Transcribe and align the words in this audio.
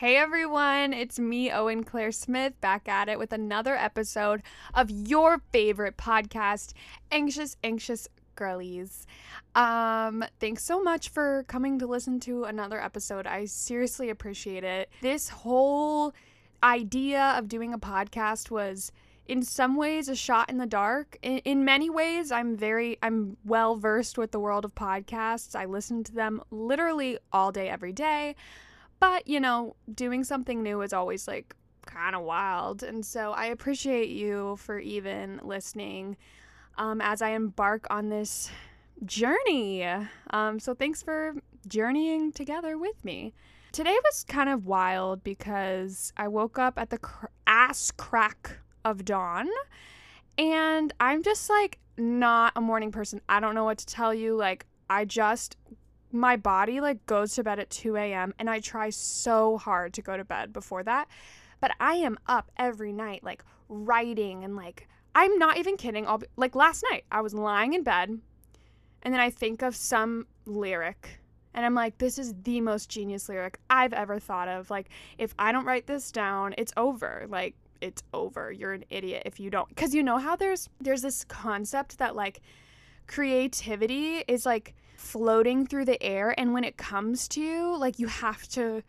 Hey 0.00 0.16
everyone, 0.16 0.94
it's 0.94 1.18
me, 1.18 1.50
Owen 1.50 1.84
Claire 1.84 2.10
Smith, 2.10 2.58
back 2.62 2.88
at 2.88 3.10
it 3.10 3.18
with 3.18 3.34
another 3.34 3.76
episode 3.76 4.42
of 4.72 4.90
your 4.90 5.42
favorite 5.52 5.98
podcast, 5.98 6.72
Anxious 7.12 7.58
Anxious 7.62 8.08
Girlies. 8.34 9.06
Um, 9.54 10.24
thanks 10.40 10.64
so 10.64 10.82
much 10.82 11.10
for 11.10 11.44
coming 11.48 11.78
to 11.80 11.86
listen 11.86 12.18
to 12.20 12.44
another 12.44 12.80
episode. 12.80 13.26
I 13.26 13.44
seriously 13.44 14.08
appreciate 14.08 14.64
it. 14.64 14.88
This 15.02 15.28
whole 15.28 16.14
idea 16.62 17.34
of 17.36 17.46
doing 17.46 17.74
a 17.74 17.78
podcast 17.78 18.50
was 18.50 18.92
in 19.28 19.42
some 19.42 19.76
ways 19.76 20.08
a 20.08 20.16
shot 20.16 20.48
in 20.48 20.56
the 20.56 20.64
dark. 20.64 21.18
In, 21.20 21.40
in 21.40 21.62
many 21.66 21.90
ways, 21.90 22.32
I'm 22.32 22.56
very 22.56 22.96
I'm 23.02 23.36
well 23.44 23.76
versed 23.76 24.16
with 24.16 24.30
the 24.30 24.40
world 24.40 24.64
of 24.64 24.74
podcasts. 24.74 25.54
I 25.54 25.66
listen 25.66 26.04
to 26.04 26.12
them 26.14 26.42
literally 26.50 27.18
all 27.34 27.52
day 27.52 27.68
every 27.68 27.92
day. 27.92 28.34
But, 29.00 29.26
you 29.26 29.40
know, 29.40 29.76
doing 29.92 30.24
something 30.24 30.62
new 30.62 30.82
is 30.82 30.92
always 30.92 31.26
like 31.26 31.56
kind 31.86 32.14
of 32.14 32.22
wild. 32.22 32.82
And 32.82 33.04
so 33.04 33.32
I 33.32 33.46
appreciate 33.46 34.10
you 34.10 34.56
for 34.56 34.78
even 34.78 35.40
listening 35.42 36.16
um, 36.76 37.00
as 37.00 37.22
I 37.22 37.30
embark 37.30 37.86
on 37.90 38.10
this 38.10 38.50
journey. 39.04 39.84
Um, 40.30 40.60
so 40.60 40.74
thanks 40.74 41.02
for 41.02 41.34
journeying 41.66 42.32
together 42.32 42.78
with 42.78 43.02
me. 43.04 43.32
Today 43.72 43.96
was 44.04 44.24
kind 44.24 44.48
of 44.48 44.66
wild 44.66 45.24
because 45.24 46.12
I 46.16 46.28
woke 46.28 46.58
up 46.58 46.78
at 46.78 46.90
the 46.90 46.98
cr- 46.98 47.26
ass 47.46 47.90
crack 47.90 48.58
of 48.84 49.04
dawn. 49.04 49.48
And 50.36 50.92
I'm 51.00 51.22
just 51.22 51.48
like 51.48 51.78
not 51.96 52.52
a 52.56 52.60
morning 52.60 52.92
person. 52.92 53.20
I 53.28 53.40
don't 53.40 53.54
know 53.54 53.64
what 53.64 53.78
to 53.78 53.86
tell 53.86 54.12
you. 54.12 54.36
Like, 54.36 54.66
I 54.88 55.04
just, 55.04 55.56
my 56.12 56.36
body 56.36 56.80
like 56.80 57.04
goes 57.06 57.34
to 57.34 57.44
bed 57.44 57.58
at 57.58 57.70
2 57.70 57.96
a.m. 57.96 58.34
and 58.38 58.50
I 58.50 58.60
try 58.60 58.90
so 58.90 59.58
hard 59.58 59.94
to 59.94 60.02
go 60.02 60.16
to 60.16 60.24
bed 60.24 60.52
before 60.52 60.82
that. 60.84 61.08
But 61.60 61.72
I 61.78 61.94
am 61.96 62.18
up 62.26 62.50
every 62.56 62.92
night, 62.92 63.22
like 63.22 63.44
writing 63.68 64.44
and 64.44 64.56
like, 64.56 64.88
I'm 65.14 65.38
not 65.38 65.56
even 65.56 65.76
kidding. 65.76 66.06
I'll 66.06 66.18
be, 66.18 66.26
like 66.36 66.54
last 66.54 66.84
night, 66.90 67.04
I 67.12 67.20
was 67.20 67.34
lying 67.34 67.74
in 67.74 67.82
bed 67.82 68.18
and 69.02 69.14
then 69.14 69.20
I 69.20 69.30
think 69.30 69.62
of 69.62 69.76
some 69.76 70.26
lyric 70.46 71.20
and 71.54 71.66
I'm 71.66 71.74
like, 71.74 71.98
this 71.98 72.18
is 72.18 72.34
the 72.44 72.60
most 72.60 72.88
genius 72.88 73.28
lyric 73.28 73.58
I've 73.68 73.92
ever 73.92 74.18
thought 74.18 74.48
of. 74.48 74.70
Like, 74.70 74.88
if 75.18 75.34
I 75.38 75.52
don't 75.52 75.64
write 75.64 75.86
this 75.86 76.12
down, 76.12 76.54
it's 76.56 76.72
over. 76.76 77.26
Like, 77.28 77.56
it's 77.80 78.02
over. 78.14 78.52
You're 78.52 78.72
an 78.72 78.84
idiot 78.90 79.22
if 79.26 79.40
you 79.40 79.50
don't. 79.50 79.68
Because 79.68 79.94
you 79.94 80.02
know 80.02 80.18
how 80.18 80.36
there's 80.36 80.68
there's 80.80 81.02
this 81.02 81.24
concept 81.24 81.98
that 81.98 82.14
like 82.14 82.40
creativity 83.06 84.22
is 84.28 84.46
like 84.46 84.74
floating 85.00 85.66
through 85.66 85.86
the 85.86 86.00
air, 86.02 86.34
and 86.38 86.52
when 86.52 86.62
it 86.62 86.76
comes 86.76 87.26
to 87.28 87.40
you, 87.40 87.76
like 87.76 87.98
you 87.98 88.06
have 88.06 88.46
to, 88.48 88.82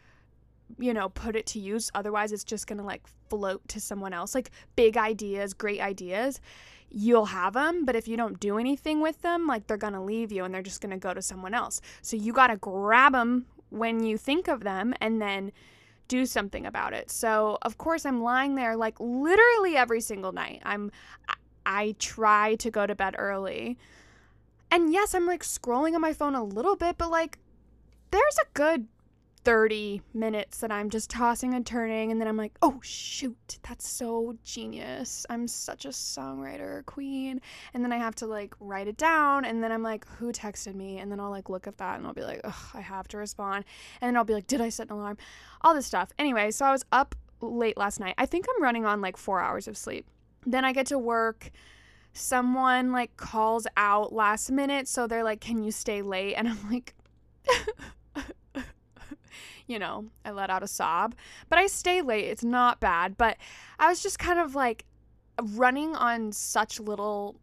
you 0.78 0.94
know, 0.94 1.10
put 1.10 1.36
it 1.36 1.46
to 1.48 1.60
use. 1.60 1.90
Otherwise, 1.96 2.32
it's 2.32 2.44
just 2.44 2.68
gonna 2.68 2.84
like 2.84 3.02
float 3.30 3.66
to 3.70 3.80
someone 3.80 4.14
else. 4.14 4.36
Like 4.36 4.52
big 4.76 4.98
ideas, 4.98 5.54
great 5.54 5.80
ideas. 5.80 6.42
You'll 6.90 7.28
have 7.28 7.54
them, 7.54 7.86
but 7.86 7.96
if 7.96 8.08
you 8.08 8.18
don't 8.18 8.40
do 8.40 8.58
anything 8.58 9.00
with 9.00 9.22
them, 9.22 9.48
like 9.48 9.68
they're 9.68 9.78
gonna 9.78 10.04
leave 10.04 10.32
you 10.32 10.44
and 10.44 10.54
they're 10.54 10.62
just 10.62 10.82
gonna 10.82 10.98
go 10.98 11.14
to 11.14 11.22
someone 11.22 11.54
else. 11.54 11.80
So 12.02 12.18
you 12.18 12.34
gotta 12.34 12.58
grab 12.58 13.14
them 13.14 13.46
when 13.70 14.04
you 14.04 14.18
think 14.18 14.50
of 14.50 14.66
them 14.66 14.94
and 15.00 15.22
then 15.22 15.54
do 16.10 16.26
something 16.26 16.66
about 16.66 16.94
it. 16.94 17.10
So, 17.10 17.58
of 17.62 17.78
course, 17.78 18.06
I'm 18.06 18.22
lying 18.22 18.56
there 18.56 18.76
like 18.76 19.00
literally 19.00 19.78
every 19.78 20.02
single 20.02 20.34
night. 20.34 20.62
I'm 20.66 20.92
I 21.66 21.96
try 22.00 22.56
to 22.56 22.70
go 22.70 22.86
to 22.86 22.96
bed 22.96 23.16
early. 23.18 23.78
And 24.72 24.92
yes, 24.94 25.14
I'm 25.14 25.28
like 25.28 25.44
scrolling 25.44 25.94
on 25.94 26.02
my 26.02 26.14
phone 26.14 26.34
a 26.34 26.44
little 26.44 26.76
bit, 26.76 26.98
but 26.98 27.12
like 27.12 27.38
there's 28.10 28.38
a 28.42 28.48
good 28.54 28.88
30 29.44 30.02
minutes 30.14 30.60
that 30.60 30.72
I'm 30.72 30.90
just 30.90 31.10
tossing 31.10 31.54
and 31.56 31.66
turning, 31.66 32.12
and 32.12 32.22
then 32.22 32.28
I'm 32.28 32.38
like, 32.38 32.54
oh 32.62 32.80
shoot, 32.84 33.58
that's 33.68 33.88
so 33.88 34.38
genius. 34.44 35.26
I'm 35.30 35.48
such 35.48 35.86
a 35.86 35.90
songwriter 35.90 36.86
queen. 36.86 37.42
And 37.74 37.84
then 37.84 37.92
I 37.92 37.98
have 37.98 38.16
to 38.16 38.28
like 38.28 38.54
write 38.60 38.88
it 38.88 38.98
down, 38.98 39.46
and 39.46 39.64
then 39.64 39.72
I'm 39.72 39.84
like, 39.84 40.08
who 40.08 40.32
texted 40.32 40.76
me? 40.76 41.00
And 41.00 41.12
then 41.12 41.20
I'll 41.20 41.32
like 41.32 41.50
look 41.50 41.68
at 41.68 41.78
that 41.80 41.98
and 41.98 42.06
I'll 42.06 42.14
be 42.14 42.22
like, 42.22 42.42
ugh, 42.44 42.66
I 42.74 42.82
have 42.82 43.08
to 43.10 43.18
respond. 43.18 43.66
And 44.00 44.08
then 44.08 44.18
I'll 44.18 44.24
be 44.24 44.34
like, 44.34 44.48
did 44.48 44.62
I 44.62 44.70
set 44.70 44.88
an 44.88 44.94
alarm? 44.94 45.18
All 45.62 45.74
this 45.74 45.88
stuff. 45.88 46.12
Anyway, 46.20 46.52
so 46.52 46.66
I 46.66 46.72
was 46.72 46.86
up 46.92 47.16
late 47.42 47.78
last 47.78 48.00
night. 48.00 48.16
I 48.18 48.26
think 48.28 48.46
I'm 48.56 48.62
running 48.62 48.86
on 48.86 49.02
like 49.02 49.18
four 49.18 49.42
hours 49.42 49.68
of 49.68 49.76
sleep. 49.76 50.06
Then 50.46 50.66
I 50.66 50.72
get 50.72 50.88
to 50.88 50.98
work 51.00 51.52
someone 52.14 52.92
like 52.92 53.16
calls 53.18 53.66
out 53.78 54.12
last 54.12 54.52
minute 54.52 54.88
so 54.88 55.08
they're 55.08 55.24
like 55.24 55.40
can 55.40 55.64
you 55.64 55.72
stay 55.72 56.02
late 56.02 56.36
and 56.36 56.48
i'm 56.48 56.72
like 56.72 56.94
you 59.72 59.80
know, 59.80 60.06
I 60.26 60.32
let 60.32 60.50
out 60.50 60.64
a 60.64 60.68
sob. 60.68 61.16
But 61.50 61.58
I 61.58 61.68
stay 61.68 62.02
late. 62.02 62.26
It's 62.26 62.44
not 62.44 62.80
bad. 62.80 63.18
But 63.18 63.38
I 63.80 63.88
was 63.88 64.04
just 64.04 64.20
kind 64.20 64.38
of 64.38 64.54
like 64.54 64.86
running 65.42 65.96
on 65.96 66.34
such 66.34 66.80
little 66.80 67.38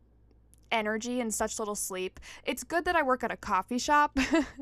energy 0.70 1.20
and 1.20 1.32
such 1.32 1.58
little 1.58 1.74
sleep. 1.74 2.20
It's 2.44 2.62
good 2.62 2.84
that 2.84 2.94
I 2.94 3.02
work 3.02 3.24
at 3.24 3.32
a 3.32 3.36
coffee 3.36 3.78
shop 3.78 4.18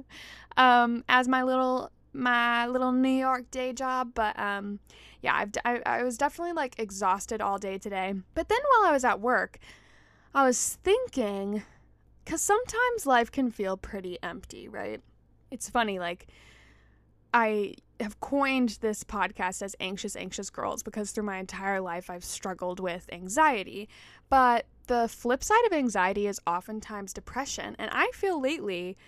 um, 0.56 1.04
as 1.08 1.26
my 1.28 1.42
little 1.42 1.90
my 2.12 2.66
little 2.66 2.92
New 2.92 3.10
York 3.10 3.50
day 3.50 3.74
job, 3.74 4.12
but 4.14 4.38
um, 4.38 4.78
yeah, 5.20 5.34
I've, 5.34 5.50
I, 5.66 5.82
I 5.84 6.02
was 6.02 6.16
definitely 6.16 6.54
like 6.54 6.78
exhausted 6.78 7.42
all 7.42 7.58
day 7.58 7.76
today. 7.76 8.14
But 8.32 8.48
then 8.48 8.58
while 8.70 8.88
I 8.88 8.92
was 8.92 9.04
at 9.04 9.20
work, 9.20 9.58
I 10.36 10.44
was 10.44 10.78
thinking, 10.84 11.62
because 12.22 12.42
sometimes 12.42 13.06
life 13.06 13.32
can 13.32 13.50
feel 13.50 13.78
pretty 13.78 14.18
empty, 14.22 14.68
right? 14.68 15.00
It's 15.50 15.70
funny, 15.70 15.98
like 15.98 16.26
I 17.32 17.76
have 18.00 18.20
coined 18.20 18.76
this 18.82 19.02
podcast 19.02 19.62
as 19.62 19.74
Anxious, 19.80 20.14
Anxious 20.14 20.50
Girls 20.50 20.82
because 20.82 21.10
through 21.10 21.24
my 21.24 21.38
entire 21.38 21.80
life 21.80 22.10
I've 22.10 22.22
struggled 22.22 22.80
with 22.80 23.08
anxiety. 23.10 23.88
But 24.28 24.66
the 24.88 25.08
flip 25.08 25.42
side 25.42 25.64
of 25.64 25.72
anxiety 25.72 26.26
is 26.26 26.38
oftentimes 26.46 27.14
depression. 27.14 27.74
And 27.78 27.90
I 27.90 28.10
feel 28.12 28.38
lately, 28.38 28.98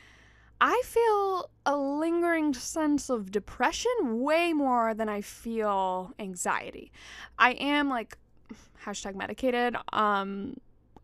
I 0.63 0.81
feel 0.87 1.51
a 1.67 1.77
lingering 1.77 2.55
sense 2.55 3.11
of 3.11 3.31
depression 3.31 3.93
way 4.23 4.55
more 4.55 4.95
than 4.95 5.11
I 5.11 5.21
feel 5.21 6.15
anxiety. 6.19 6.91
I 7.39 7.51
am 7.53 7.91
like, 7.91 8.17
hashtag 8.83 9.15
medicated, 9.15 9.77
um, 9.93 10.57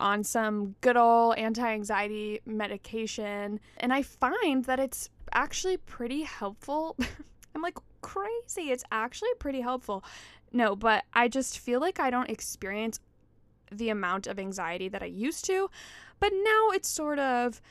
on 0.05 0.23
some 0.23 0.75
good 0.83 0.99
old 0.99 1.37
anti 1.37 1.67
anxiety 1.67 2.39
medication. 2.45 3.59
And 3.79 3.93
I 3.93 4.03
find 4.03 4.63
that 4.67 4.79
it's 4.79 5.09
actually 5.33 5.79
pretty 5.79 6.23
helpful. 6.23 6.97
I'm 7.55 7.63
like, 7.63 7.79
crazy. 8.03 8.71
It's 8.71 8.85
actually 8.93 9.31
pretty 9.39 9.63
helpful. 9.63 10.05
No, 10.53 10.77
but 10.77 11.05
I 11.15 11.29
just 11.29 11.59
feel 11.59 11.81
like 11.81 11.99
I 11.99 12.11
don't 12.11 12.29
experience 12.29 13.01
the 13.73 13.89
amount 13.89 14.27
of 14.27 14.39
anxiety 14.39 14.89
that 14.91 15.03
I 15.03 15.07
used 15.07 15.47
to. 15.47 15.71
But 16.21 16.33
now 16.35 16.69
it's 16.71 16.89
sort 16.89 17.19
of 17.19 17.63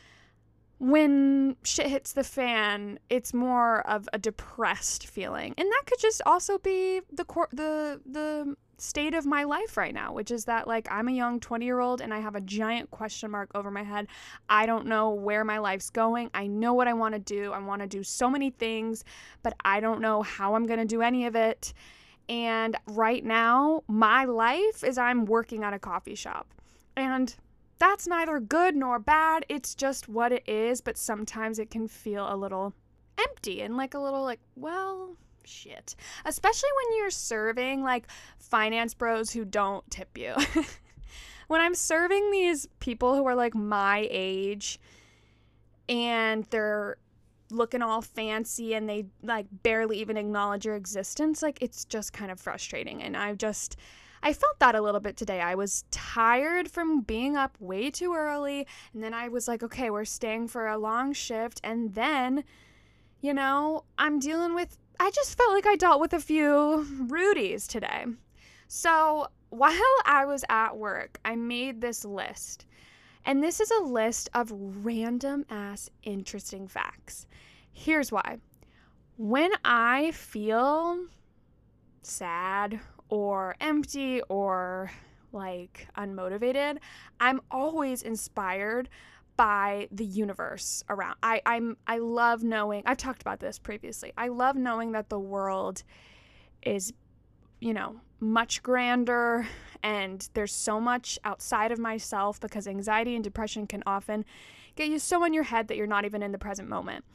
when 0.79 1.55
shit 1.63 1.87
hits 1.87 2.13
the 2.13 2.23
fan, 2.23 2.97
it's 3.11 3.31
more 3.31 3.87
of 3.87 4.09
a 4.11 4.17
depressed 4.17 5.05
feeling. 5.05 5.53
And 5.55 5.69
that 5.69 5.83
could 5.85 5.99
just 5.99 6.21
also 6.25 6.57
be 6.57 7.01
the 7.11 7.25
cor- 7.25 7.49
the 7.53 8.01
the 8.07 8.55
state 8.83 9.13
of 9.13 9.25
my 9.25 9.43
life 9.43 9.77
right 9.77 9.93
now, 9.93 10.13
which 10.13 10.29
is 10.29 10.45
that 10.45 10.67
like 10.67 10.87
I'm 10.91 11.07
a 11.07 11.11
young 11.11 11.39
20 11.39 11.65
year 11.65 11.79
old 11.79 12.01
and 12.01 12.13
I 12.13 12.19
have 12.19 12.35
a 12.35 12.41
giant 12.41 12.91
question 12.91 13.31
mark 13.31 13.49
over 13.55 13.71
my 13.71 13.83
head. 13.83 14.07
I 14.49 14.65
don't 14.65 14.87
know 14.87 15.11
where 15.11 15.45
my 15.45 15.57
life's 15.57 15.89
going. 15.89 16.29
I 16.33 16.47
know 16.47 16.73
what 16.73 16.87
I 16.87 16.93
want 16.93 17.13
to 17.13 17.19
do. 17.19 17.53
I 17.53 17.59
want 17.59 17.81
to 17.81 17.87
do 17.87 18.03
so 18.03 18.29
many 18.29 18.49
things, 18.49 19.03
but 19.41 19.53
I 19.63 19.79
don't 19.79 20.01
know 20.01 20.21
how 20.21 20.55
I'm 20.55 20.65
going 20.65 20.79
to 20.79 20.85
do 20.85 21.01
any 21.01 21.25
of 21.25 21.35
it. 21.35 21.73
And 22.27 22.75
right 22.87 23.23
now, 23.23 23.83
my 23.87 24.25
life 24.25 24.83
is 24.83 24.97
I'm 24.97 25.25
working 25.25 25.63
at 25.63 25.73
a 25.73 25.79
coffee 25.79 26.15
shop. 26.15 26.47
And 26.95 27.35
that's 27.79 28.07
neither 28.07 28.39
good 28.39 28.75
nor 28.75 28.99
bad. 28.99 29.45
It's 29.49 29.75
just 29.75 30.07
what 30.07 30.31
it 30.31 30.43
is, 30.47 30.81
but 30.81 30.97
sometimes 30.97 31.59
it 31.59 31.69
can 31.69 31.87
feel 31.87 32.31
a 32.31 32.35
little 32.35 32.73
empty 33.17 33.61
and 33.61 33.77
like 33.77 33.93
a 33.93 33.99
little 33.99 34.23
like, 34.23 34.39
well, 34.55 35.17
shit. 35.45 35.95
Especially 36.25 36.69
when 36.77 36.97
you're 36.97 37.09
serving 37.09 37.83
like 37.83 38.07
finance 38.37 38.93
bros 38.93 39.31
who 39.31 39.45
don't 39.45 39.89
tip 39.91 40.17
you. 40.17 40.33
when 41.47 41.61
I'm 41.61 41.75
serving 41.75 42.31
these 42.31 42.67
people 42.79 43.15
who 43.15 43.25
are 43.27 43.35
like 43.35 43.55
my 43.55 44.07
age 44.09 44.79
and 45.89 46.45
they're 46.45 46.97
looking 47.51 47.81
all 47.81 48.01
fancy 48.01 48.73
and 48.73 48.89
they 48.89 49.05
like 49.21 49.45
barely 49.63 49.99
even 49.99 50.17
acknowledge 50.17 50.65
your 50.65 50.75
existence, 50.75 51.41
like 51.41 51.61
it's 51.61 51.85
just 51.85 52.13
kind 52.13 52.31
of 52.31 52.39
frustrating. 52.39 53.01
And 53.03 53.15
I've 53.15 53.37
just. 53.37 53.77
I 54.25 54.31
felt 54.31 54.57
that 54.59 54.73
a 54.73 54.81
little 54.81 55.01
bit 55.01 55.17
today. 55.17 55.41
I 55.41 55.55
was 55.55 55.83
tired 55.91 56.71
from 56.71 57.01
being 57.01 57.35
up 57.35 57.57
way 57.59 57.91
too 57.91 58.15
early. 58.15 58.65
And 58.93 59.03
then 59.03 59.13
I 59.13 59.27
was 59.27 59.49
like, 59.49 59.61
okay, 59.63 59.89
we're 59.89 60.05
staying 60.05 60.47
for 60.47 60.65
a 60.65 60.77
long 60.77 61.11
shift. 61.11 61.59
And 61.61 61.93
then, 61.93 62.45
you 63.19 63.33
know, 63.33 63.83
I'm 63.97 64.19
dealing 64.19 64.55
with 64.55 64.77
I 64.99 65.11
just 65.11 65.37
felt 65.37 65.51
like 65.51 65.65
I 65.65 65.75
dealt 65.75 65.99
with 65.99 66.13
a 66.13 66.19
few 66.19 66.85
rudies 67.07 67.67
today. 67.67 68.05
So 68.67 69.27
while 69.49 69.73
I 70.05 70.25
was 70.25 70.45
at 70.49 70.77
work, 70.77 71.19
I 71.25 71.35
made 71.35 71.81
this 71.81 72.05
list. 72.05 72.65
And 73.25 73.41
this 73.43 73.59
is 73.59 73.71
a 73.71 73.83
list 73.83 74.29
of 74.33 74.51
random 74.53 75.45
ass 75.49 75.89
interesting 76.03 76.67
facts. 76.67 77.25
Here's 77.71 78.11
why. 78.11 78.37
when 79.17 79.51
I 79.63 80.11
feel 80.11 81.05
sad 82.01 82.79
or 83.09 83.55
empty 83.61 84.21
or 84.23 84.91
like 85.31 85.87
unmotivated, 85.97 86.77
I'm 87.19 87.41
always 87.51 88.01
inspired 88.01 88.89
by 89.35 89.87
the 89.91 90.05
universe 90.05 90.83
around. 90.89 91.15
I 91.23 91.41
I'm 91.45 91.77
I 91.87 91.97
love 91.97 92.43
knowing. 92.43 92.83
I've 92.85 92.97
talked 92.97 93.21
about 93.21 93.39
this 93.39 93.59
previously. 93.59 94.13
I 94.17 94.27
love 94.27 94.55
knowing 94.55 94.91
that 94.93 95.09
the 95.09 95.19
world 95.19 95.83
is 96.61 96.93
you 97.63 97.73
know, 97.73 97.95
much 98.19 98.61
grander 98.61 99.47
and 99.81 100.27
there's 100.33 100.53
so 100.53 100.81
much 100.81 101.17
outside 101.23 101.71
of 101.71 101.79
myself 101.79 102.37
because 102.41 102.67
anxiety 102.67 103.15
and 103.15 103.23
depression 103.23 103.65
can 103.65 103.81
often 103.85 104.25
get 104.75 104.89
you 104.89 104.99
so 104.99 105.23
in 105.23 105.33
your 105.33 105.43
head 105.43 105.69
that 105.69 105.77
you're 105.77 105.87
not 105.87 106.03
even 106.03 106.21
in 106.21 106.33
the 106.33 106.37
present 106.37 106.67
moment. 106.67 107.05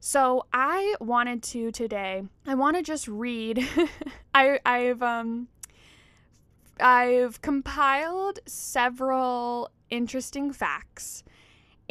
So 0.00 0.44
I 0.52 0.96
wanted 1.00 1.44
to 1.44 1.70
today. 1.70 2.24
I 2.44 2.56
want 2.56 2.76
to 2.76 2.82
just 2.82 3.06
read. 3.06 3.64
I 4.34 4.58
I've 4.66 5.02
um 5.02 5.46
I've 6.80 7.40
compiled 7.40 8.40
several 8.44 9.70
interesting 9.88 10.52
facts 10.52 11.22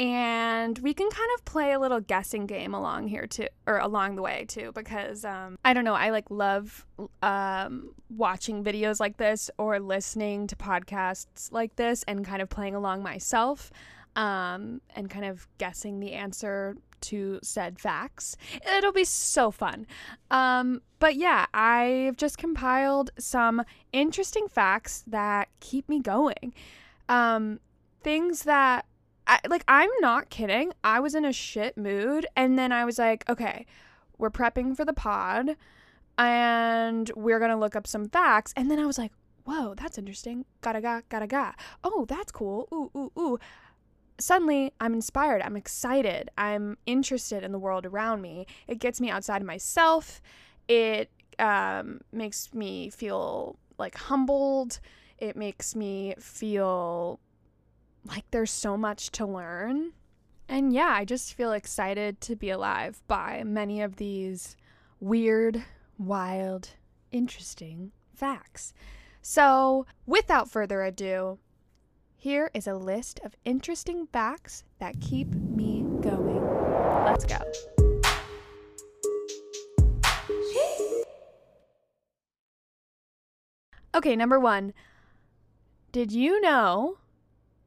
and 0.01 0.79
we 0.79 0.95
can 0.95 1.07
kind 1.11 1.29
of 1.37 1.45
play 1.45 1.73
a 1.73 1.79
little 1.79 1.99
guessing 1.99 2.47
game 2.47 2.73
along 2.73 3.07
here 3.07 3.27
too 3.27 3.45
or 3.67 3.77
along 3.77 4.15
the 4.15 4.21
way 4.23 4.45
too 4.47 4.71
because 4.73 5.23
um, 5.23 5.59
i 5.63 5.73
don't 5.73 5.83
know 5.83 5.93
i 5.93 6.09
like 6.09 6.25
love 6.31 6.87
um, 7.21 7.93
watching 8.09 8.63
videos 8.63 8.99
like 8.99 9.17
this 9.17 9.51
or 9.59 9.79
listening 9.79 10.47
to 10.47 10.55
podcasts 10.55 11.51
like 11.51 11.75
this 11.75 12.03
and 12.07 12.25
kind 12.25 12.41
of 12.41 12.49
playing 12.49 12.73
along 12.73 13.03
myself 13.03 13.71
um, 14.15 14.81
and 14.95 15.07
kind 15.07 15.23
of 15.23 15.47
guessing 15.59 15.99
the 15.99 16.13
answer 16.13 16.75
to 16.99 17.39
said 17.41 17.79
facts. 17.79 18.35
It'll 18.77 18.91
be 18.91 19.05
so 19.05 19.49
fun. 19.49 19.87
Um, 20.29 20.81
but 20.99 21.15
yeah 21.15 21.47
i've 21.51 22.15
just 22.15 22.37
compiled 22.37 23.09
some 23.17 23.63
interesting 23.91 24.47
facts 24.47 25.03
that 25.05 25.47
keep 25.59 25.87
me 25.87 25.99
going. 25.99 26.55
Um, 27.07 27.59
things 28.03 28.43
that 28.43 28.85
I, 29.27 29.39
like 29.47 29.63
I'm 29.67 29.89
not 29.99 30.29
kidding. 30.29 30.73
I 30.83 30.99
was 30.99 31.15
in 31.15 31.25
a 31.25 31.33
shit 31.33 31.77
mood 31.77 32.25
and 32.35 32.57
then 32.57 32.71
I 32.71 32.85
was 32.85 32.99
like, 32.99 33.27
okay, 33.29 33.65
we're 34.17 34.29
prepping 34.29 34.75
for 34.75 34.85
the 34.85 34.93
pod 34.93 35.55
and 36.17 37.11
we're 37.15 37.39
going 37.39 37.51
to 37.51 37.57
look 37.57 37.75
up 37.75 37.87
some 37.87 38.09
facts 38.09 38.53
and 38.55 38.69
then 38.69 38.79
I 38.79 38.85
was 38.85 38.97
like, 38.97 39.11
whoa, 39.45 39.73
that's 39.75 39.97
interesting. 39.97 40.45
Gotta 40.61 40.81
ga, 40.81 41.01
gotta 41.09 41.27
ga. 41.27 41.53
Oh, 41.83 42.05
that's 42.07 42.31
cool. 42.31 42.67
Ooh, 42.73 42.91
ooh, 42.95 43.11
ooh. 43.19 43.39
Suddenly, 44.19 44.71
I'm 44.79 44.93
inspired. 44.93 45.41
I'm 45.41 45.57
excited. 45.57 46.29
I'm 46.37 46.77
interested 46.85 47.43
in 47.43 47.51
the 47.51 47.59
world 47.59 47.85
around 47.85 48.21
me. 48.21 48.45
It 48.67 48.79
gets 48.79 49.01
me 49.01 49.09
outside 49.09 49.41
of 49.41 49.47
myself. 49.47 50.21
It 50.67 51.09
um, 51.39 52.01
makes 52.11 52.53
me 52.53 52.91
feel 52.91 53.57
like 53.79 53.95
humbled. 53.95 54.79
It 55.17 55.35
makes 55.35 55.75
me 55.75 56.13
feel 56.19 57.19
like 58.05 58.25
there's 58.31 58.51
so 58.51 58.77
much 58.77 59.11
to 59.11 59.25
learn. 59.25 59.93
And 60.47 60.73
yeah, 60.73 60.93
I 60.93 61.05
just 61.05 61.33
feel 61.33 61.53
excited 61.53 62.19
to 62.21 62.35
be 62.35 62.49
alive 62.49 63.01
by 63.07 63.43
many 63.45 63.81
of 63.81 63.95
these 63.95 64.57
weird, 64.99 65.63
wild, 65.97 66.69
interesting 67.11 67.91
facts. 68.13 68.73
So, 69.21 69.85
without 70.05 70.49
further 70.49 70.81
ado, 70.81 71.39
here 72.17 72.51
is 72.53 72.67
a 72.67 72.75
list 72.75 73.19
of 73.23 73.35
interesting 73.45 74.07
facts 74.07 74.63
that 74.79 74.99
keep 74.99 75.33
me 75.33 75.85
going. 76.01 76.43
Let's 77.05 77.25
go. 77.25 77.37
Okay, 83.93 84.15
number 84.15 84.39
one. 84.39 84.73
Did 85.91 86.13
you 86.13 86.39
know 86.39 86.95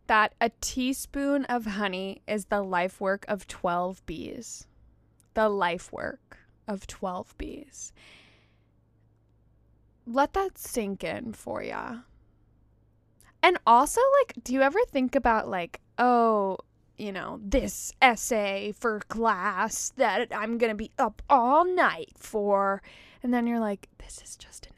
that 0.07 0.35
a 0.41 0.51
teaspoon 0.61 1.45
of 1.47 1.67
honey 1.67 2.23
is 2.27 2.47
the 2.47 2.63
life 2.63 3.01
work 3.01 3.25
of 3.29 3.47
12 3.47 4.05
bees. 4.07 4.67
The 5.35 5.49
life 5.49 5.93
work 5.93 6.39
of 6.69 6.87
12 6.87 7.37
bees. 7.39 7.93
Let 10.07 10.35
that 10.35 10.59
sink 10.59 11.03
in 11.03 11.33
for 11.33 11.63
ya. 11.63 11.99
And 13.43 13.59
also, 13.67 14.01
like, 14.21 14.43
do 14.43 14.55
you 14.55 14.63
ever 14.63 14.79
think 14.91 15.15
about, 15.15 15.49
like, 15.49 15.81
oh, 15.99 16.59
you 16.97 17.13
know, 17.13 17.41
this 17.43 17.93
essay 18.01 18.73
for 18.79 19.01
class 19.01 19.93
that 19.97 20.29
I'm 20.35 20.59
going 20.59 20.71
to 20.71 20.77
be 20.77 20.91
up 20.99 21.23
all 21.29 21.65
night 21.65 22.13
for? 22.17 22.83
And 23.23 23.35
then 23.35 23.47
you're 23.47 23.61
like, 23.61 23.89
this 23.99 24.21
is 24.23 24.37
just 24.37 24.67
an 24.67 24.74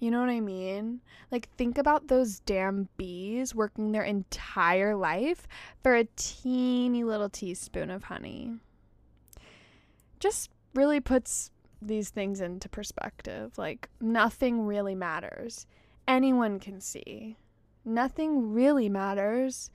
you 0.00 0.10
know 0.12 0.20
what 0.20 0.28
I 0.28 0.40
mean? 0.40 1.00
Like, 1.32 1.48
think 1.56 1.76
about 1.76 2.06
those 2.06 2.40
damn 2.40 2.88
bees 2.96 3.54
working 3.54 3.90
their 3.90 4.04
entire 4.04 4.94
life 4.94 5.48
for 5.82 5.96
a 5.96 6.06
teeny 6.16 7.02
little 7.02 7.28
teaspoon 7.28 7.90
of 7.90 8.04
honey. 8.04 8.52
Just 10.20 10.50
really 10.74 11.00
puts 11.00 11.50
these 11.82 12.10
things 12.10 12.40
into 12.40 12.68
perspective. 12.68 13.58
Like, 13.58 13.88
nothing 14.00 14.66
really 14.66 14.94
matters. 14.94 15.66
Anyone 16.06 16.60
can 16.60 16.80
see. 16.80 17.36
Nothing 17.84 18.52
really 18.52 18.88
matters. 18.88 19.70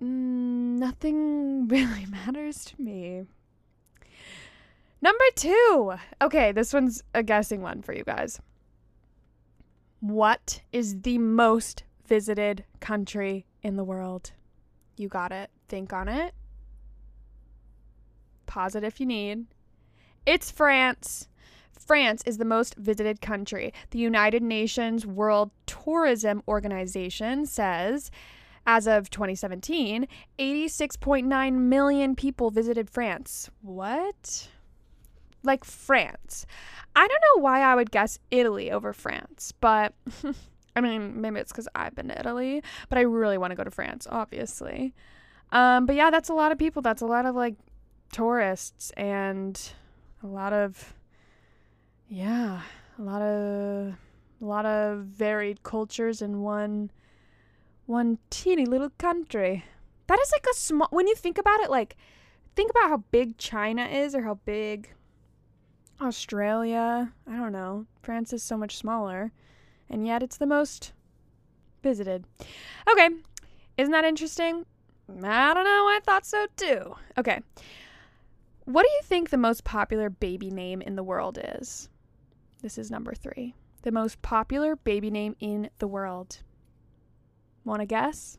Mm, 0.00 0.78
nothing 0.78 1.66
really 1.68 2.06
matters 2.06 2.64
to 2.66 2.80
me. 2.80 3.24
Number 5.00 5.24
two. 5.34 5.94
Okay, 6.20 6.52
this 6.52 6.72
one's 6.72 7.02
a 7.12 7.24
guessing 7.24 7.60
one 7.60 7.82
for 7.82 7.92
you 7.92 8.04
guys. 8.04 8.40
What 10.02 10.62
is 10.72 11.02
the 11.02 11.16
most 11.18 11.84
visited 12.08 12.64
country 12.80 13.46
in 13.62 13.76
the 13.76 13.84
world? 13.84 14.32
You 14.96 15.06
got 15.06 15.30
it. 15.30 15.48
Think 15.68 15.92
on 15.92 16.08
it. 16.08 16.34
Pause 18.46 18.74
it 18.74 18.84
if 18.84 18.98
you 18.98 19.06
need. 19.06 19.46
It's 20.26 20.50
France. 20.50 21.28
France 21.70 22.24
is 22.26 22.38
the 22.38 22.44
most 22.44 22.74
visited 22.74 23.20
country. 23.20 23.72
The 23.90 24.00
United 24.00 24.42
Nations 24.42 25.06
World 25.06 25.52
Tourism 25.66 26.42
Organization 26.48 27.46
says 27.46 28.10
as 28.66 28.88
of 28.88 29.08
2017, 29.08 30.08
86.9 30.36 31.52
million 31.54 32.16
people 32.16 32.50
visited 32.50 32.90
France. 32.90 33.50
What? 33.60 34.48
Like 35.42 35.64
France. 35.64 36.46
I 36.94 37.06
don't 37.06 37.22
know 37.34 37.42
why 37.42 37.62
I 37.62 37.74
would 37.74 37.90
guess 37.90 38.18
Italy 38.30 38.70
over 38.70 38.92
France, 38.92 39.52
but 39.60 39.94
I 40.76 40.80
mean, 40.80 41.20
maybe 41.20 41.40
it's 41.40 41.52
because 41.52 41.68
I've 41.74 41.94
been 41.94 42.08
to 42.08 42.18
Italy, 42.18 42.62
but 42.88 42.98
I 42.98 43.02
really 43.02 43.38
want 43.38 43.50
to 43.50 43.56
go 43.56 43.64
to 43.64 43.70
France, 43.70 44.06
obviously. 44.10 44.94
Um, 45.50 45.86
but 45.86 45.96
yeah, 45.96 46.10
that's 46.10 46.30
a 46.30 46.34
lot 46.34 46.52
of 46.52 46.58
people. 46.58 46.82
That's 46.82 47.02
a 47.02 47.06
lot 47.06 47.26
of 47.26 47.34
like 47.34 47.56
tourists 48.12 48.90
and 48.96 49.60
a 50.22 50.26
lot 50.26 50.52
of, 50.52 50.94
yeah, 52.08 52.62
a 52.98 53.02
lot 53.02 53.22
of, 53.22 53.94
a 54.40 54.44
lot 54.44 54.64
of 54.64 55.00
varied 55.00 55.62
cultures 55.62 56.22
in 56.22 56.40
one, 56.40 56.90
one 57.86 58.18
teeny 58.30 58.64
little 58.64 58.90
country. 58.90 59.64
That 60.06 60.18
is 60.20 60.32
like 60.32 60.46
a 60.50 60.54
small. 60.54 60.88
When 60.90 61.06
you 61.06 61.14
think 61.14 61.38
about 61.38 61.60
it, 61.60 61.70
like, 61.70 61.96
think 62.56 62.70
about 62.70 62.88
how 62.88 63.04
big 63.10 63.38
China 63.38 63.84
is 63.86 64.14
or 64.14 64.22
how 64.22 64.34
big 64.44 64.94
Australia. 66.02 67.12
I 67.26 67.36
don't 67.36 67.52
know. 67.52 67.86
France 68.02 68.32
is 68.32 68.42
so 68.42 68.56
much 68.56 68.76
smaller, 68.76 69.32
and 69.88 70.06
yet 70.06 70.22
it's 70.22 70.36
the 70.36 70.46
most 70.46 70.92
visited. 71.82 72.24
Okay, 72.90 73.08
isn't 73.78 73.92
that 73.92 74.04
interesting? 74.04 74.66
I 75.08 75.54
don't 75.54 75.64
know. 75.64 75.86
I 75.88 76.00
thought 76.04 76.26
so 76.26 76.46
too. 76.56 76.96
Okay. 77.18 77.40
What 78.64 78.82
do 78.82 78.88
you 78.88 79.00
think 79.02 79.30
the 79.30 79.36
most 79.36 79.64
popular 79.64 80.08
baby 80.08 80.50
name 80.50 80.80
in 80.80 80.96
the 80.96 81.02
world 81.02 81.38
is? 81.56 81.88
This 82.62 82.78
is 82.78 82.90
number 82.90 83.12
three. 83.14 83.54
The 83.82 83.90
most 83.90 84.22
popular 84.22 84.76
baby 84.76 85.10
name 85.10 85.34
in 85.40 85.68
the 85.78 85.88
world. 85.88 86.38
Want 87.64 87.80
to 87.80 87.86
guess? 87.86 88.38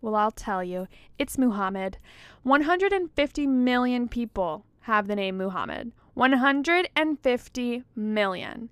Well, 0.00 0.16
I'll 0.16 0.32
tell 0.32 0.64
you. 0.64 0.88
It's 1.16 1.38
Muhammad. 1.38 1.98
150 2.42 3.46
million 3.46 4.08
people 4.08 4.64
have 4.80 5.06
the 5.06 5.14
name 5.14 5.36
Muhammad. 5.36 5.92
150 6.14 7.82
million. 7.96 8.70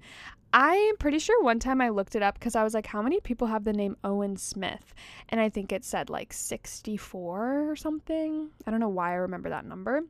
I'm 0.53 0.97
pretty 0.97 1.21
sure 1.21 1.43
one 1.43 1.61
time 1.61 1.81
I 1.81 1.91
looked 1.91 2.17
it 2.17 2.23
up 2.23 2.39
because 2.39 2.57
I 2.57 2.65
was 2.65 2.75
like, 2.75 2.87
how 2.87 3.03
many 3.03 3.21
people 3.21 3.47
have 3.47 3.65
the 3.65 3.73
name 3.73 3.97
Owen 4.03 4.37
Smith? 4.37 4.95
And 5.29 5.41
I 5.41 5.49
think 5.49 5.71
it 5.71 5.85
said 5.85 6.11
like 6.11 6.33
64 6.33 7.71
or 7.71 7.77
something. 7.77 8.51
I 8.67 8.71
don't 8.71 8.81
know 8.81 8.89
why 8.89 9.13
I 9.13 9.17
remember 9.17 9.49
that 9.51 9.65
number. 9.65 10.03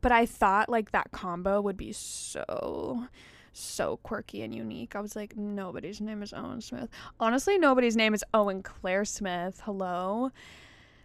But 0.00 0.12
I 0.12 0.24
thought 0.24 0.70
like 0.70 0.92
that 0.92 1.12
combo 1.12 1.60
would 1.60 1.76
be 1.76 1.92
so, 1.92 3.08
so 3.52 3.98
quirky 3.98 4.40
and 4.42 4.54
unique. 4.54 4.96
I 4.96 5.00
was 5.00 5.14
like, 5.14 5.36
nobody's 5.36 6.00
name 6.00 6.22
is 6.22 6.32
Owen 6.32 6.62
Smith. 6.62 6.88
Honestly, 7.18 7.58
nobody's 7.58 7.96
name 7.96 8.14
is 8.14 8.24
Owen 8.32 8.62
Claire 8.62 9.04
Smith. 9.04 9.60
Hello. 9.64 10.30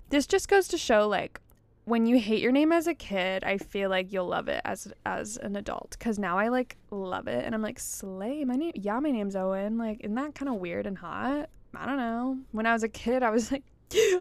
This 0.09 0.25
just 0.25 0.47
goes 0.47 0.69
to 0.69 0.77
show 0.77 1.05
like 1.07 1.41
when 1.85 2.07
you 2.07 2.19
hate 2.19 2.41
your 2.41 2.51
name 2.51 2.71
as 2.71 2.87
a 2.87 2.95
kid, 2.95 3.43
I 3.43 3.57
feel 3.57 3.89
like 3.89 4.11
you'll 4.11 4.27
love 4.27 4.47
it 4.47 4.61
as 4.65 4.91
as 5.05 5.37
an 5.37 5.55
adult. 5.55 5.95
Cause 5.99 6.19
now 6.19 6.37
I 6.37 6.49
like 6.49 6.77
love 6.91 7.27
it, 7.27 7.45
and 7.45 7.53
I'm 7.53 7.61
like 7.61 7.79
Slay. 7.79 8.43
My 8.43 8.55
name, 8.55 8.71
yeah, 8.75 8.99
my 8.99 9.11
name's 9.11 9.35
Owen. 9.35 9.77
Like, 9.77 10.01
isn't 10.01 10.15
that 10.15 10.35
kind 10.35 10.49
of 10.49 10.55
weird 10.55 10.87
and 10.87 10.97
hot? 10.97 11.49
I 11.75 11.85
don't 11.85 11.97
know. 11.97 12.39
When 12.51 12.65
I 12.65 12.73
was 12.73 12.83
a 12.83 12.89
kid, 12.89 13.21
I 13.23 13.29
was 13.29 13.51
like, 13.51 13.63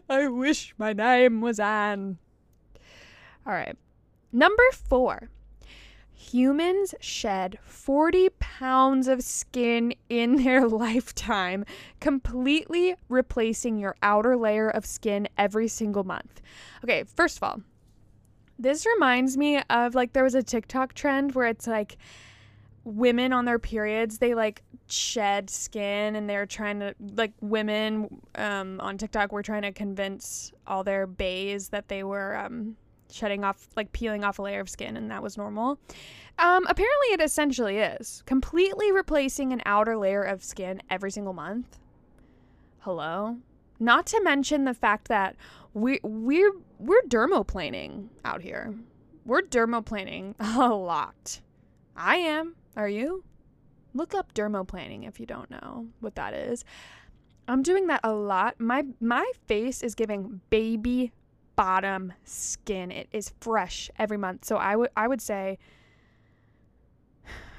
I 0.09 0.27
wish 0.27 0.73
my 0.77 0.93
name 0.93 1.41
was 1.41 1.59
Anne. 1.59 2.19
All 3.45 3.53
right, 3.53 3.75
number 4.31 4.63
four. 4.71 5.29
Humans 6.17 6.95
shed 7.01 7.59
40 7.61 8.29
pounds 8.39 9.07
of 9.07 9.21
skin 9.21 9.93
in 10.09 10.35
their 10.43 10.67
lifetime, 10.67 11.65
completely 11.99 12.95
replacing 13.09 13.77
your 13.77 13.95
outer 14.01 14.37
layer 14.37 14.69
of 14.69 14.85
skin 14.85 15.27
every 15.37 15.67
single 15.67 16.03
month. 16.03 16.41
Okay, 16.83 17.03
first 17.03 17.37
of 17.37 17.43
all, 17.43 17.61
this 18.57 18.85
reminds 18.85 19.35
me 19.35 19.61
of 19.69 19.93
like 19.93 20.13
there 20.13 20.23
was 20.23 20.35
a 20.35 20.43
TikTok 20.43 20.93
trend 20.93 21.35
where 21.35 21.47
it's 21.47 21.67
like 21.67 21.97
women 22.85 23.33
on 23.33 23.43
their 23.43 23.59
periods, 23.59 24.19
they 24.19 24.33
like 24.33 24.61
shed 24.87 25.49
skin 25.49 26.15
and 26.15 26.29
they're 26.29 26.45
trying 26.45 26.79
to 26.79 26.95
like 27.15 27.33
women 27.41 28.21
um, 28.35 28.79
on 28.79 28.97
TikTok 28.97 29.33
were 29.33 29.43
trying 29.43 29.63
to 29.63 29.73
convince 29.73 30.53
all 30.65 30.83
their 30.83 31.05
bays 31.07 31.69
that 31.69 31.89
they 31.89 32.03
were 32.03 32.37
um, 32.37 32.77
shedding 33.11 33.43
off, 33.43 33.67
like 33.75 33.91
peeling 33.91 34.23
off 34.23 34.39
a 34.39 34.41
layer 34.41 34.59
of 34.59 34.69
skin, 34.69 34.97
and 34.97 35.09
that 35.11 35.23
was 35.23 35.37
normal. 35.37 35.79
Um, 36.37 36.65
apparently, 36.67 37.07
it 37.13 37.21
essentially 37.21 37.77
is 37.77 38.23
completely 38.25 38.91
replacing 38.91 39.53
an 39.53 39.61
outer 39.65 39.97
layer 39.97 40.23
of 40.23 40.43
skin 40.43 40.81
every 40.89 41.11
single 41.11 41.33
month. 41.33 41.79
Hello, 42.79 43.37
not 43.79 44.05
to 44.07 44.21
mention 44.21 44.65
the 44.65 44.73
fact 44.73 45.07
that 45.07 45.35
we 45.73 45.99
we're 46.03 46.53
we're 46.79 47.01
dermaplaning 47.03 48.09
out 48.23 48.41
here. 48.41 48.73
We're 49.25 49.41
dermaplaning 49.41 50.35
a 50.39 50.73
lot. 50.73 51.41
I 51.95 52.17
am. 52.17 52.55
Are 52.75 52.89
you? 52.89 53.23
Look 53.93 54.13
up 54.13 54.33
dermaplaning 54.33 55.07
if 55.07 55.19
you 55.19 55.25
don't 55.25 55.49
know 55.49 55.87
what 56.01 56.15
that 56.15 56.33
is. 56.33 56.65
I'm 57.47 57.61
doing 57.61 57.87
that 57.87 58.01
a 58.03 58.11
lot. 58.11 58.59
My 58.59 58.85
my 58.99 59.31
face 59.47 59.81
is 59.81 59.95
giving 59.95 60.41
baby 60.49 61.11
bottom 61.55 62.13
skin. 62.23 62.91
It 62.91 63.07
is 63.11 63.31
fresh 63.39 63.89
every 63.97 64.17
month. 64.17 64.45
So 64.45 64.57
I 64.57 64.75
would 64.75 64.89
I 64.95 65.07
would 65.07 65.21
say 65.21 65.57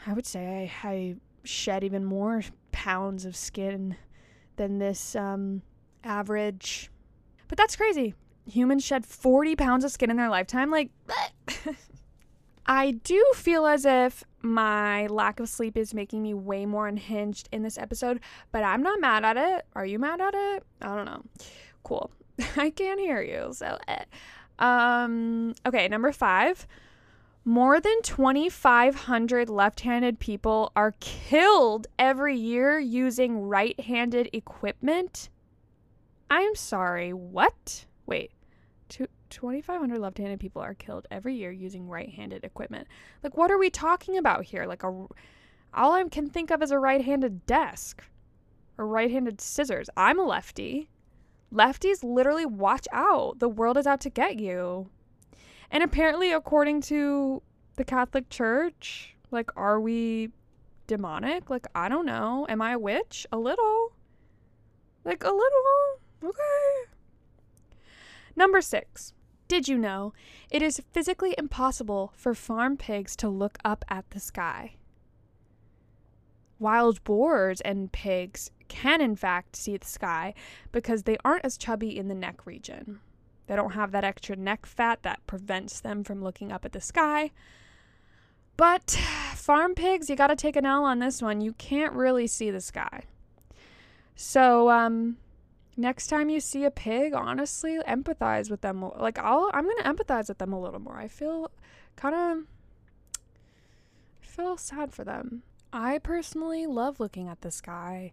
I 0.07 0.12
would 0.12 0.26
say 0.26 0.71
I, 0.85 0.88
I 0.88 1.17
shed 1.45 1.85
even 1.85 2.05
more 2.05 2.43
pounds 2.73 3.25
of 3.25 3.35
skin 3.35 3.97
than 4.57 4.79
this 4.79 5.17
um, 5.17 5.62
average. 6.05 6.91
But 7.49 7.59
that's 7.59 7.76
crazy. 7.76 8.15
Humans 8.49 8.85
shed 8.85 9.05
40 9.05 9.57
pounds 9.57 9.85
of 9.85 9.91
skin 9.91 10.11
in 10.11 10.17
their 10.17 10.29
lifetime. 10.29 10.71
Like, 10.71 10.91
I 12.67 12.93
do 12.93 13.25
feel 13.35 13.67
as 13.67 13.85
if 13.85 14.25
my 14.43 15.07
lack 15.09 15.41
of 15.41 15.49
sleep 15.49 15.76
is 15.76 15.95
making 15.95 16.23
me 16.23 16.35
way 16.35 16.67
more 16.67 16.87
unhinged 16.87 17.49
in 17.50 17.62
this 17.62 17.79
episode, 17.79 18.21
but 18.53 18.62
I'm 18.62 18.83
not 18.83 19.00
mad 19.00 19.25
at 19.25 19.37
it. 19.37 19.67
Are 19.75 19.87
you 19.87 19.99
mad 19.99 20.21
at 20.21 20.35
it? 20.35 20.62
I 20.81 20.95
don't 20.95 21.07
know. 21.07 21.23
Cool. 21.83 22.11
I 22.57 22.71
can't 22.71 23.00
hear 23.00 23.23
you. 23.23 23.52
So, 23.52 23.78
eh. 23.88 24.05
um, 24.59 25.55
okay, 25.66 25.88
number 25.88 26.12
five. 26.12 26.66
More 27.45 27.81
than 27.81 28.02
2,500 28.02 29.49
left 29.49 29.81
handed 29.81 30.19
people 30.19 30.73
are 30.75 30.95
killed 30.99 31.87
every 31.97 32.37
year 32.37 32.76
using 32.76 33.40
right 33.43 33.78
handed 33.78 34.28
equipment. 34.33 35.28
I'm 36.28 36.57
sorry, 36.57 37.12
what? 37.12 37.85
Wait, 38.05 38.33
2,500 38.88 39.99
left 39.99 40.19
handed 40.19 40.40
people 40.40 40.61
are 40.61 40.75
killed 40.75 41.07
every 41.11 41.37
year 41.37 41.52
using 41.52 41.88
right 41.88 42.11
handed 42.11 42.43
equipment. 42.43 42.88
Like, 43.23 43.37
what 43.37 43.52
are 43.52 43.59
we 43.59 43.71
talking 43.71 44.19
about 44.19 44.45
here? 44.45 44.66
Like, 44.66 44.83
a, 44.83 45.07
all 45.73 45.93
I 45.93 46.02
can 46.11 46.28
think 46.28 46.50
of 46.50 46.62
is 46.62 46.73
a 46.73 46.78
right 46.81 47.05
handed 47.05 47.47
desk 47.47 48.02
or 48.76 48.88
right 48.88 49.11
handed 49.11 49.40
scissors. 49.40 49.88
I'm 49.97 50.19
a 50.19 50.25
lefty. 50.25 50.88
Lefties 51.53 52.03
literally 52.03 52.47
watch 52.47 52.87
out. 52.93 53.38
The 53.38 53.49
world 53.49 53.76
is 53.76 53.87
out 53.87 54.00
to 54.03 54.11
get 54.11 54.38
you. 54.38 54.91
And 55.71 55.83
apparently, 55.83 56.33
according 56.33 56.81
to 56.83 57.43
the 57.76 57.85
Catholic 57.85 58.29
Church, 58.31 59.17
like, 59.31 59.50
are 59.57 59.81
we 59.81 60.31
demonic? 60.87 61.50
Like, 61.50 61.67
I 61.75 61.88
don't 61.88 62.07
know. 62.07 62.47
Am 62.49 62.62
I 62.62 62.73
a 62.73 62.79
witch? 62.79 63.26
A 63.33 63.38
little. 63.38 63.93
Like, 65.05 65.25
a 65.25 65.31
little. 65.31 66.00
Okay. 66.25 66.91
Number 68.35 68.61
six. 68.61 69.12
Did 69.49 69.69
you 69.69 69.79
know 69.79 70.12
it 70.50 70.61
is 70.61 70.83
physically 70.93 71.35
impossible 71.38 72.12
for 72.17 72.35
farm 72.35 72.76
pigs 72.76 73.15
to 73.17 73.29
look 73.29 73.59
up 73.65 73.85
at 73.88 74.11
the 74.11 74.19
sky? 74.19 74.75
Wild 76.59 77.05
boars 77.05 77.61
and 77.61 77.93
pigs 77.93 78.50
can, 78.68 79.00
in 79.00 79.16
fact, 79.16 79.56
see 79.56 79.76
the 79.76 79.87
sky 79.87 80.35
because 80.73 81.02
they 81.02 81.16
aren't 81.25 81.44
as 81.44 81.56
chubby 81.56 81.96
in 81.96 82.08
the 82.08 82.14
neck 82.14 82.46
region. 82.46 83.00
They 83.46 83.56
don't 83.56 83.73
have 83.73 83.92
that 83.92 84.04
extra 84.04 84.37
neck 84.37 84.66
fat 84.66 85.02
that 85.02 85.26
prevents 85.26 85.80
them 85.80 86.04
from 86.04 86.23
looking 86.23 86.52
up 86.52 86.64
at 86.64 86.73
the 86.73 86.80
sky. 86.80 87.30
But 88.56 88.90
farm 89.35 89.75
pigs, 89.75 90.11
you 90.11 90.16
got 90.16 90.28
to 90.28 90.37
take 90.37 90.56
an 90.56 90.66
L 90.66 90.85
on 90.85 90.99
this 90.99 91.23
one. 91.23 91.40
You 91.40 91.52
can't 91.52 91.92
really 91.92 92.26
see 92.26 92.50
the 92.50 92.61
sky. 92.61 93.04
So, 94.14 94.70
um, 94.70 95.18
next 95.76 96.06
time 96.08 96.30
you 96.30 96.40
see 96.40 96.64
a 96.64 96.70
pig, 96.70 97.12
honestly, 97.12 97.78
empathize 97.87 98.50
with 98.50 98.62
them. 98.62 98.90
Like, 98.99 99.18
I'll, 99.18 99.50
I'm 99.52 99.64
going 99.64 99.76
to 99.76 99.85
empathize 99.85 100.28
with 100.28 100.38
them 100.38 100.52
a 100.52 100.61
little 100.61 100.80
more. 100.80 100.99
I 100.99 101.06
feel 101.06 101.50
kind 101.96 102.14
of, 102.14 102.46
feel 104.20 104.56
sad 104.56 104.92
for 104.92 105.04
them. 105.04 105.42
I 105.73 105.99
personally 105.99 106.66
love 106.66 106.99
looking 106.99 107.28
at 107.28 107.42
the 107.42 107.50
sky, 107.50 108.12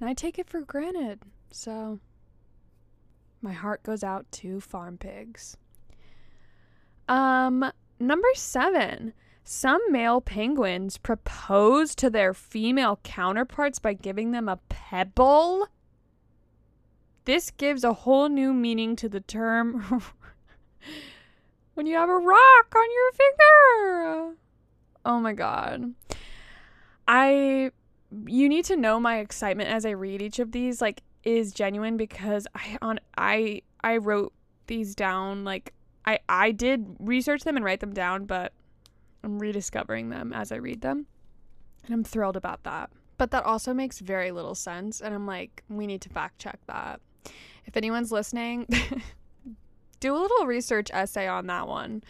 and 0.00 0.08
I 0.08 0.14
take 0.14 0.38
it 0.38 0.48
for 0.48 0.60
granted. 0.60 1.20
So, 1.50 2.00
my 3.40 3.52
heart 3.52 3.82
goes 3.82 4.02
out 4.02 4.30
to 4.32 4.60
farm 4.60 4.98
pigs. 4.98 5.56
Um, 7.08 7.64
number 7.98 8.28
seven. 8.34 9.12
Some 9.48 9.80
male 9.92 10.20
penguins 10.20 10.98
propose 10.98 11.94
to 11.96 12.10
their 12.10 12.34
female 12.34 12.98
counterparts 13.04 13.78
by 13.78 13.92
giving 13.92 14.32
them 14.32 14.48
a 14.48 14.58
pebble. 14.68 15.68
This 17.26 17.52
gives 17.52 17.84
a 17.84 17.92
whole 17.92 18.28
new 18.28 18.52
meaning 18.52 18.96
to 18.96 19.08
the 19.08 19.20
term 19.20 20.02
when 21.74 21.86
you 21.86 21.94
have 21.94 22.08
a 22.08 22.18
rock 22.18 22.74
on 22.74 22.86
your 22.92 23.12
finger. 23.12 24.36
Oh 25.04 25.20
my 25.20 25.32
god. 25.32 25.94
I 27.06 27.70
you 28.26 28.48
need 28.48 28.64
to 28.66 28.76
know 28.76 28.98
my 28.98 29.18
excitement 29.18 29.68
as 29.68 29.84
I 29.84 29.90
read 29.90 30.22
each 30.22 30.38
of 30.38 30.52
these 30.52 30.80
like 30.80 31.02
is 31.24 31.52
genuine 31.52 31.96
because 31.96 32.46
I 32.54 32.78
on 32.80 33.00
I 33.16 33.62
I 33.82 33.98
wrote 33.98 34.32
these 34.66 34.94
down 34.94 35.44
like 35.44 35.72
I 36.04 36.20
I 36.28 36.52
did 36.52 36.96
research 36.98 37.42
them 37.42 37.56
and 37.56 37.64
write 37.64 37.80
them 37.80 37.92
down, 37.92 38.24
but 38.24 38.52
I'm 39.22 39.38
rediscovering 39.38 40.10
them 40.10 40.32
as 40.32 40.52
I 40.52 40.56
read 40.56 40.80
them. 40.80 41.06
And 41.84 41.94
I'm 41.94 42.04
thrilled 42.04 42.36
about 42.36 42.62
that. 42.64 42.90
But 43.18 43.30
that 43.30 43.44
also 43.44 43.72
makes 43.72 43.98
very 43.98 44.30
little 44.30 44.54
sense 44.54 45.00
and 45.00 45.14
I'm 45.14 45.26
like 45.26 45.62
we 45.68 45.86
need 45.86 46.00
to 46.02 46.08
fact 46.08 46.38
check 46.38 46.58
that. 46.66 47.00
If 47.64 47.76
anyone's 47.76 48.12
listening, 48.12 48.68
do 50.00 50.14
a 50.14 50.18
little 50.18 50.46
research 50.46 50.90
essay 50.92 51.26
on 51.26 51.48
that 51.48 51.66
one 51.66 52.04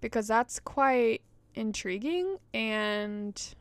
because 0.00 0.26
that's 0.26 0.58
quite 0.58 1.20
intriguing 1.54 2.38
and 2.54 3.54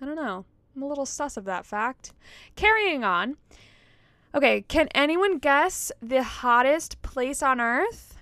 I 0.00 0.06
don't 0.06 0.16
know. 0.16 0.44
I'm 0.74 0.82
a 0.82 0.86
little 0.86 1.06
sus 1.06 1.36
of 1.36 1.44
that 1.46 1.66
fact. 1.66 2.12
Carrying 2.54 3.02
on. 3.02 3.36
Okay, 4.34 4.62
can 4.68 4.88
anyone 4.94 5.38
guess 5.38 5.90
the 6.00 6.22
hottest 6.22 7.00
place 7.02 7.42
on 7.42 7.60
earth? 7.60 8.16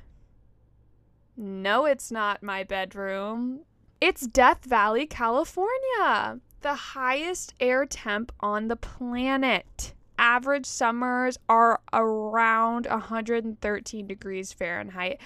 No, 1.37 1.85
it's 1.85 2.11
not 2.11 2.43
my 2.43 2.65
bedroom. 2.65 3.61
It's 4.01 4.27
Death 4.27 4.65
Valley, 4.65 5.07
California, 5.07 6.41
the 6.63 6.75
highest 6.75 7.55
air 7.61 7.85
temp 7.85 8.33
on 8.41 8.69
the 8.69 8.77
planet. 8.77 9.93
Average 10.19 10.65
summers 10.65 11.39
are 11.49 11.81
around 11.93 12.87
113 12.87 14.07
degrees 14.07 14.53
Fahrenheit, 14.53 15.21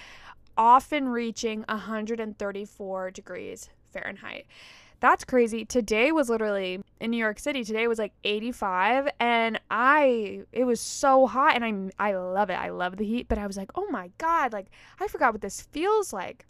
often 0.57 1.07
reaching 1.07 1.63
134 1.69 3.11
degrees 3.11 3.69
Fahrenheit. 3.93 4.47
That's 5.01 5.25
crazy. 5.25 5.65
Today 5.65 6.11
was 6.11 6.29
literally 6.29 6.79
in 6.99 7.09
New 7.09 7.17
York 7.17 7.39
City. 7.39 7.63
Today 7.63 7.87
was 7.87 7.97
like 7.97 8.13
85 8.23 9.09
and 9.19 9.59
I 9.71 10.43
it 10.51 10.63
was 10.65 10.79
so 10.79 11.25
hot 11.25 11.55
and 11.55 11.91
I 11.97 12.09
I 12.09 12.13
love 12.13 12.51
it. 12.51 12.59
I 12.59 12.69
love 12.69 12.97
the 12.97 13.05
heat, 13.05 13.27
but 13.27 13.39
I 13.39 13.47
was 13.47 13.57
like, 13.57 13.71
"Oh 13.75 13.87
my 13.89 14.11
god, 14.19 14.53
like 14.53 14.67
I 14.99 15.07
forgot 15.07 15.33
what 15.33 15.41
this 15.41 15.59
feels 15.59 16.13
like." 16.13 16.45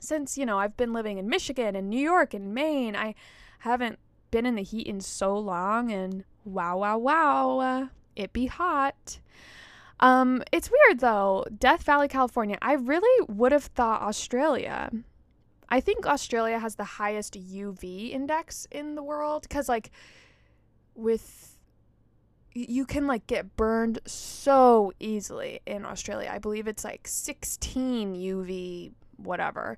Since, 0.00 0.38
you 0.38 0.46
know, 0.46 0.58
I've 0.58 0.76
been 0.76 0.94
living 0.94 1.18
in 1.18 1.28
Michigan 1.28 1.76
and 1.76 1.90
New 1.90 2.00
York 2.00 2.32
and 2.34 2.54
Maine, 2.54 2.96
I 2.96 3.14
haven't 3.60 3.98
been 4.30 4.46
in 4.46 4.54
the 4.54 4.62
heat 4.62 4.86
in 4.86 5.00
so 5.00 5.38
long 5.38 5.92
and 5.92 6.24
wow 6.44 6.78
wow 6.78 6.96
wow, 6.98 7.90
it 8.16 8.32
be 8.32 8.46
hot. 8.46 9.20
Um, 10.00 10.42
it's 10.50 10.70
weird 10.70 11.00
though. 11.00 11.44
Death 11.58 11.82
Valley, 11.82 12.08
California. 12.08 12.56
I 12.62 12.72
really 12.74 13.26
would 13.28 13.52
have 13.52 13.64
thought 13.64 14.00
Australia. 14.00 14.90
I 15.68 15.80
think 15.80 16.06
Australia 16.06 16.58
has 16.58 16.76
the 16.76 16.84
highest 16.84 17.34
UV 17.34 18.10
index 18.12 18.66
in 18.70 18.94
the 18.94 19.02
world 19.02 19.42
because, 19.42 19.68
like, 19.68 19.90
with 20.94 21.56
you 22.56 22.86
can 22.86 23.06
like 23.06 23.26
get 23.26 23.54
burned 23.56 23.98
so 24.06 24.92
easily 24.98 25.60
in 25.66 25.84
Australia. 25.84 26.30
I 26.32 26.38
believe 26.38 26.66
it's 26.66 26.84
like 26.84 27.06
16 27.06 28.14
UV 28.14 28.92
whatever. 29.18 29.76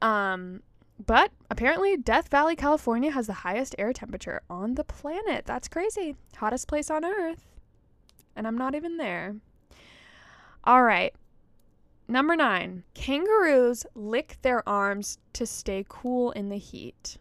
Um 0.00 0.62
but 1.04 1.32
apparently 1.50 1.96
Death 1.96 2.28
Valley, 2.28 2.54
California 2.54 3.10
has 3.10 3.26
the 3.26 3.32
highest 3.32 3.74
air 3.78 3.92
temperature 3.92 4.42
on 4.48 4.76
the 4.76 4.84
planet. 4.84 5.44
That's 5.44 5.66
crazy. 5.66 6.14
Hottest 6.36 6.68
place 6.68 6.88
on 6.88 7.04
earth. 7.04 7.44
And 8.36 8.46
I'm 8.46 8.56
not 8.56 8.76
even 8.76 8.96
there. 8.96 9.34
All 10.62 10.84
right. 10.84 11.12
Number 12.06 12.36
9. 12.36 12.84
Kangaroos 12.94 13.86
lick 13.94 14.38
their 14.42 14.66
arms 14.68 15.18
to 15.32 15.46
stay 15.46 15.84
cool 15.88 16.32
in 16.32 16.48
the 16.48 16.58
heat. 16.58 17.16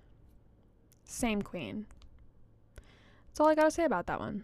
Same 1.05 1.41
queen. 1.41 1.85
That's 3.27 3.39
all 3.39 3.47
I 3.47 3.55
got 3.55 3.65
to 3.65 3.71
say 3.71 3.85
about 3.85 4.07
that 4.07 4.19
one 4.19 4.43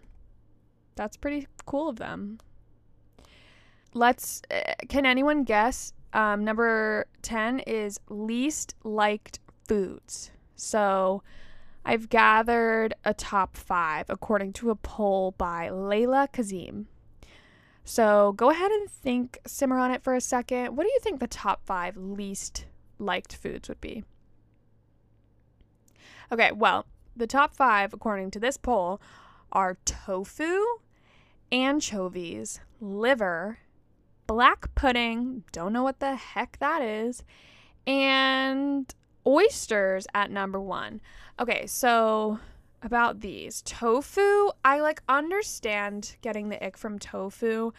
that's 1.00 1.16
pretty 1.16 1.46
cool 1.64 1.88
of 1.88 1.96
them. 1.96 2.38
Let's. 3.94 4.42
Uh, 4.50 4.74
can 4.88 5.06
anyone 5.06 5.44
guess? 5.44 5.94
Um, 6.12 6.44
number 6.44 7.06
10 7.22 7.60
is 7.60 7.98
least 8.10 8.74
liked 8.84 9.38
foods. 9.66 10.30
So 10.56 11.22
I've 11.86 12.10
gathered 12.10 12.92
a 13.04 13.14
top 13.14 13.56
five 13.56 14.06
according 14.10 14.52
to 14.54 14.70
a 14.70 14.74
poll 14.74 15.34
by 15.38 15.68
Layla 15.68 16.30
Kazim. 16.30 16.86
So 17.90 18.34
go 18.34 18.50
ahead 18.50 18.70
and 18.70 18.88
think, 18.88 19.40
simmer 19.48 19.76
on 19.76 19.90
it 19.90 20.04
for 20.04 20.14
a 20.14 20.20
second. 20.20 20.76
What 20.76 20.84
do 20.84 20.90
you 20.90 21.00
think 21.02 21.18
the 21.18 21.26
top 21.26 21.66
five 21.66 21.96
least 21.96 22.66
liked 23.00 23.34
foods 23.34 23.68
would 23.68 23.80
be? 23.80 24.04
Okay, 26.30 26.52
well, 26.52 26.86
the 27.16 27.26
top 27.26 27.52
five, 27.52 27.92
according 27.92 28.30
to 28.30 28.38
this 28.38 28.56
poll, 28.56 29.00
are 29.50 29.76
tofu, 29.84 30.64
anchovies, 31.50 32.60
liver, 32.80 33.58
black 34.28 34.72
pudding, 34.76 35.42
don't 35.50 35.72
know 35.72 35.82
what 35.82 35.98
the 35.98 36.14
heck 36.14 36.60
that 36.60 36.82
is, 36.82 37.24
and 37.88 38.94
oysters 39.26 40.06
at 40.14 40.30
number 40.30 40.60
one. 40.60 41.00
Okay, 41.40 41.66
so 41.66 42.38
about 42.82 43.20
these 43.20 43.62
tofu, 43.62 44.50
I 44.64 44.80
like 44.80 45.02
understand 45.08 46.16
getting 46.22 46.48
the 46.48 46.64
ick 46.64 46.76
from 46.76 46.98
tofu, 46.98 47.72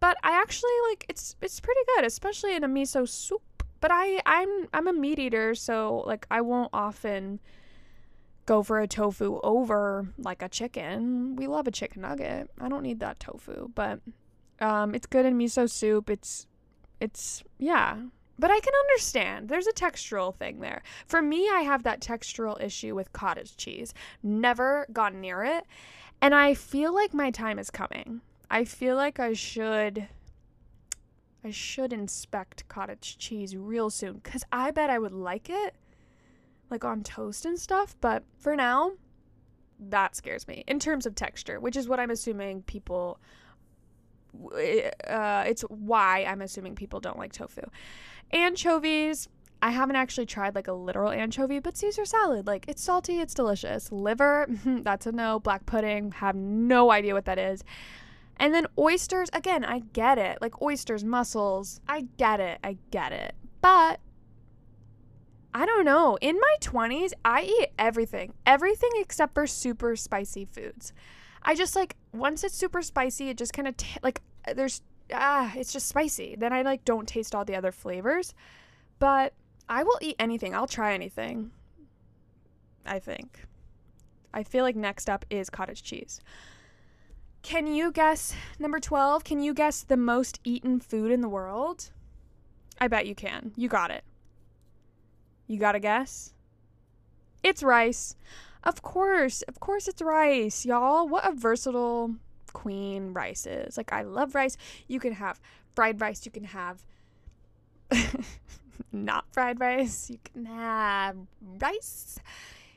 but 0.00 0.16
I 0.22 0.32
actually 0.40 0.70
like 0.88 1.06
it's 1.08 1.36
it's 1.42 1.60
pretty 1.60 1.80
good, 1.94 2.04
especially 2.04 2.54
in 2.54 2.64
a 2.64 2.68
miso 2.68 3.08
soup. 3.08 3.42
But 3.80 3.90
I 3.92 4.20
I'm 4.26 4.68
I'm 4.72 4.88
a 4.88 4.92
meat 4.92 5.18
eater, 5.18 5.54
so 5.54 6.02
like 6.06 6.26
I 6.30 6.40
won't 6.40 6.70
often 6.72 7.40
go 8.46 8.62
for 8.62 8.80
a 8.80 8.88
tofu 8.88 9.40
over 9.42 10.08
like 10.18 10.42
a 10.42 10.48
chicken. 10.48 11.36
We 11.36 11.46
love 11.46 11.66
a 11.66 11.70
chicken 11.70 12.02
nugget. 12.02 12.50
I 12.58 12.68
don't 12.68 12.82
need 12.82 13.00
that 13.00 13.20
tofu, 13.20 13.68
but 13.74 14.00
um, 14.60 14.94
it's 14.94 15.06
good 15.06 15.26
in 15.26 15.38
miso 15.38 15.68
soup. 15.68 16.10
It's 16.10 16.46
it's 17.00 17.42
yeah. 17.58 17.96
But 18.38 18.50
I 18.50 18.60
can 18.60 18.72
understand. 18.74 19.48
There's 19.48 19.66
a 19.66 19.72
textural 19.72 20.34
thing 20.34 20.60
there. 20.60 20.82
For 21.06 21.20
me, 21.20 21.48
I 21.48 21.60
have 21.60 21.82
that 21.82 22.00
textural 22.00 22.62
issue 22.62 22.94
with 22.94 23.12
cottage 23.12 23.56
cheese. 23.56 23.92
Never 24.22 24.86
got 24.92 25.14
near 25.14 25.42
it. 25.42 25.64
And 26.20 26.34
I 26.34 26.54
feel 26.54 26.94
like 26.94 27.14
my 27.14 27.30
time 27.30 27.58
is 27.58 27.70
coming. 27.70 28.20
I 28.50 28.64
feel 28.64 28.96
like 28.96 29.18
I 29.18 29.32
should 29.32 30.08
I 31.44 31.50
should 31.50 31.92
inspect 31.92 32.66
cottage 32.68 33.16
cheese 33.18 33.56
real 33.56 33.90
soon 33.90 34.20
cuz 34.20 34.42
I 34.50 34.70
bet 34.70 34.90
I 34.90 34.98
would 34.98 35.12
like 35.12 35.48
it 35.48 35.74
like 36.70 36.84
on 36.84 37.02
toast 37.02 37.46
and 37.46 37.58
stuff, 37.58 37.96
but 38.00 38.24
for 38.36 38.56
now, 38.56 38.92
that 39.78 40.16
scares 40.16 40.46
me 40.48 40.64
in 40.66 40.78
terms 40.78 41.06
of 41.06 41.14
texture, 41.14 41.60
which 41.60 41.76
is 41.76 41.88
what 41.88 42.00
I'm 42.00 42.10
assuming 42.10 42.62
people. 42.62 43.20
Uh, 44.34 45.44
it's 45.46 45.62
why 45.62 46.24
I'm 46.24 46.42
assuming 46.42 46.74
people 46.74 47.00
don't 47.00 47.18
like 47.18 47.32
tofu. 47.32 47.62
Anchovies, 48.32 49.28
I 49.60 49.70
haven't 49.70 49.96
actually 49.96 50.26
tried 50.26 50.54
like 50.54 50.68
a 50.68 50.72
literal 50.72 51.10
anchovy, 51.10 51.58
but 51.58 51.76
Caesar 51.76 52.04
salad, 52.04 52.46
like 52.46 52.64
it's 52.68 52.82
salty, 52.82 53.20
it's 53.20 53.34
delicious. 53.34 53.90
Liver, 53.90 54.46
that's 54.64 55.06
a 55.06 55.12
no. 55.12 55.40
Black 55.40 55.66
pudding, 55.66 56.12
have 56.12 56.36
no 56.36 56.90
idea 56.90 57.14
what 57.14 57.24
that 57.24 57.38
is. 57.38 57.64
And 58.36 58.54
then 58.54 58.66
oysters, 58.78 59.28
again, 59.32 59.64
I 59.64 59.80
get 59.92 60.18
it. 60.18 60.38
Like 60.40 60.62
oysters, 60.62 61.02
mussels, 61.04 61.80
I 61.88 62.06
get 62.18 62.38
it, 62.38 62.58
I 62.62 62.76
get 62.90 63.12
it. 63.12 63.34
But 63.60 63.98
I 65.52 65.66
don't 65.66 65.84
know. 65.84 66.16
In 66.20 66.36
my 66.36 66.54
20s, 66.60 67.12
I 67.24 67.42
eat 67.42 67.70
everything. 67.78 68.34
Everything 68.46 68.90
except 68.96 69.34
for 69.34 69.46
super 69.46 69.96
spicy 69.96 70.44
foods. 70.44 70.92
I 71.42 71.54
just 71.54 71.76
like 71.76 71.96
once 72.12 72.44
it's 72.44 72.54
super 72.54 72.82
spicy, 72.82 73.28
it 73.28 73.36
just 73.36 73.52
kind 73.52 73.68
of 73.68 73.76
t- 73.76 73.98
like 74.02 74.20
there's 74.54 74.82
ah, 75.12 75.52
it's 75.56 75.72
just 75.72 75.88
spicy. 75.88 76.36
Then 76.36 76.52
I 76.52 76.62
like 76.62 76.84
don't 76.84 77.08
taste 77.08 77.34
all 77.34 77.44
the 77.44 77.56
other 77.56 77.72
flavors. 77.72 78.34
But 78.98 79.32
I 79.68 79.82
will 79.82 79.98
eat 80.00 80.16
anything. 80.18 80.54
I'll 80.54 80.66
try 80.66 80.94
anything. 80.94 81.50
I 82.84 82.98
think. 82.98 83.40
I 84.32 84.42
feel 84.42 84.64
like 84.64 84.76
next 84.76 85.08
up 85.08 85.24
is 85.30 85.50
cottage 85.50 85.82
cheese. 85.82 86.20
Can 87.42 87.66
you 87.66 87.92
guess 87.92 88.34
number 88.58 88.80
12? 88.80 89.24
Can 89.24 89.40
you 89.40 89.54
guess 89.54 89.82
the 89.82 89.96
most 89.96 90.40
eaten 90.44 90.80
food 90.80 91.10
in 91.10 91.20
the 91.20 91.28
world? 91.28 91.90
I 92.80 92.88
bet 92.88 93.06
you 93.06 93.14
can. 93.14 93.52
You 93.56 93.68
got 93.68 93.90
it. 93.90 94.04
You 95.46 95.58
got 95.58 95.72
to 95.72 95.80
guess? 95.80 96.34
It's 97.42 97.62
rice. 97.62 98.16
Of 98.64 98.82
course. 98.82 99.42
Of 99.42 99.60
course 99.60 99.88
it's 99.88 100.02
rice, 100.02 100.66
y'all. 100.66 101.08
What 101.08 101.26
a 101.26 101.32
versatile 101.32 102.14
queen 102.52 103.12
rice 103.12 103.46
is. 103.46 103.76
Like 103.76 103.92
I 103.92 104.02
love 104.02 104.34
rice. 104.34 104.56
You 104.86 105.00
can 105.00 105.12
have 105.12 105.40
fried 105.78 106.00
rice, 106.00 106.26
you 106.26 106.32
can 106.32 106.42
have 106.42 106.82
not 108.92 109.24
fried 109.32 109.60
rice, 109.60 110.10
you 110.10 110.18
can 110.24 110.44
have 110.46 111.16
rice. 111.62 112.18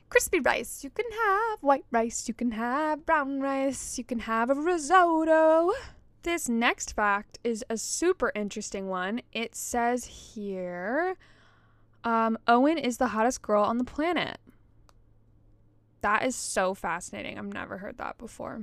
Crispy 0.07 0.39
rice, 0.39 0.83
you 0.83 0.91
can 0.91 1.09
have 1.09 1.63
white 1.63 1.85
rice, 1.89 2.27
you 2.27 2.35
can 2.35 2.51
have 2.51 3.03
brown 3.05 3.39
rice, 3.39 3.97
you 3.97 4.03
can 4.03 4.19
have 4.19 4.51
a 4.51 4.53
risotto. 4.53 5.71
This 6.21 6.47
next 6.47 6.95
fact 6.95 7.39
is 7.43 7.65
a 7.71 7.77
super 7.77 8.31
interesting 8.35 8.87
one. 8.87 9.21
It 9.33 9.55
says 9.55 10.05
here 10.05 11.15
um, 12.03 12.37
Owen 12.47 12.77
is 12.77 12.97
the 12.97 13.07
hottest 13.07 13.41
girl 13.41 13.63
on 13.63 13.79
the 13.79 13.83
planet. 13.83 14.37
That 16.01 16.25
is 16.25 16.35
so 16.35 16.73
fascinating. 16.73 17.37
I've 17.37 17.45
never 17.45 17.77
heard 17.77 17.97
that 17.97 18.17
before. 18.17 18.61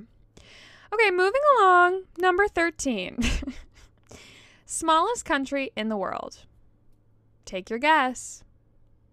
Okay, 0.92 1.10
moving 1.10 1.40
along. 1.58 2.04
Number 2.18 2.48
13. 2.48 3.18
smallest 4.66 5.24
country 5.24 5.70
in 5.76 5.88
the 5.88 5.96
world. 5.96 6.46
Take 7.44 7.70
your 7.70 7.78
guess. 7.78 8.42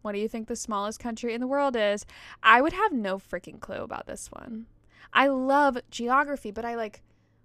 What 0.01 0.13
do 0.13 0.19
you 0.19 0.27
think 0.27 0.47
the 0.47 0.55
smallest 0.55 0.99
country 0.99 1.33
in 1.33 1.41
the 1.41 1.47
world 1.47 1.75
is? 1.75 2.05
I 2.43 2.61
would 2.61 2.73
have 2.73 2.91
no 2.91 3.17
freaking 3.17 3.59
clue 3.59 3.81
about 3.81 4.05
this 4.05 4.29
one. 4.31 4.67
I 5.13 5.27
love 5.27 5.77
geography, 5.89 6.51
but 6.51 6.65
I 6.65 6.75
like 6.75 7.01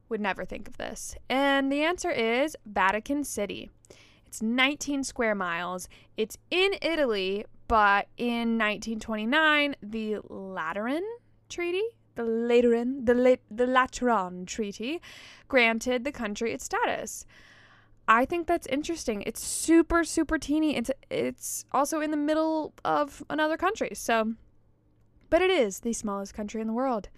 would 0.09 0.21
never 0.21 0.45
think 0.45 0.69
of 0.69 0.77
this. 0.77 1.15
And 1.29 1.73
the 1.73 1.83
answer 1.83 2.11
is 2.11 2.57
Vatican 2.67 3.25
City. 3.25 3.71
It's 4.27 4.43
19 4.43 5.05
square 5.05 5.35
miles. 5.35 5.89
It's 6.17 6.37
in 6.51 6.73
Italy, 6.83 7.47
but 7.71 8.09
in 8.17 8.59
1929, 8.59 9.77
the 9.81 10.19
Lateran 10.29 11.05
Treaty, 11.49 11.85
the 12.17 12.25
Lateran, 12.25 13.05
the, 13.05 13.15
La- 13.15 13.37
the 13.49 13.65
Lateran 13.65 14.45
Treaty, 14.45 15.01
granted 15.47 16.03
the 16.03 16.11
country 16.11 16.53
its 16.53 16.65
status. 16.65 17.25
I 18.09 18.25
think 18.25 18.49
that's 18.49 18.67
interesting. 18.67 19.23
It's 19.25 19.41
super 19.41 20.03
super 20.03 20.37
teeny. 20.37 20.75
It's 20.77 20.91
it's 21.11 21.65
also 21.71 22.01
in 22.01 22.11
the 22.11 22.17
middle 22.17 22.75
of 22.85 23.23
another 23.31 23.57
country. 23.57 23.91
So 23.95 24.35
but 25.29 25.41
it 25.41 25.51
is 25.51 25.81
the 25.81 25.93
smallest 25.93 26.35
country 26.35 26.61
in 26.61 26.67
the 26.67 26.73
world. 26.73 27.09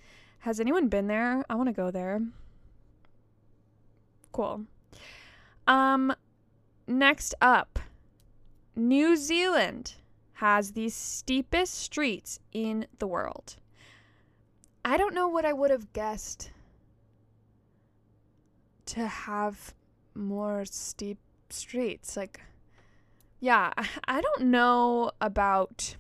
Has 0.41 0.61
anyone 0.61 0.89
been 0.89 1.07
there? 1.07 1.47
I 1.49 1.55
want 1.55 1.71
to 1.71 1.73
go 1.73 1.91
there. 1.91 2.21
Cool. 4.33 4.67
Um 5.67 6.15
Next 6.87 7.35
up, 7.41 7.79
New 8.77 9.17
Zealand 9.17 9.95
has 10.43 10.73
the 10.73 10.89
steepest 10.89 11.73
streets 11.73 12.41
in 12.51 12.85
the 12.99 13.07
world. 13.07 13.55
I 14.85 14.97
don't 14.97 15.15
know 15.15 15.29
what 15.29 15.45
I 15.45 15.53
would 15.53 15.71
have 15.71 15.93
guessed 15.93 16.51
to 18.87 19.07
have 19.07 19.73
more 20.17 20.65
steep 20.65 21.19
streets. 21.49 22.17
Like, 22.17 22.41
yeah, 23.39 23.73
I 24.09 24.21
don't 24.21 24.47
know 24.47 25.13
about 25.21 25.95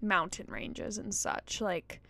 mountain 0.00 0.46
ranges 0.48 0.96
and 0.96 1.14
such. 1.14 1.60
Like, 1.60 2.00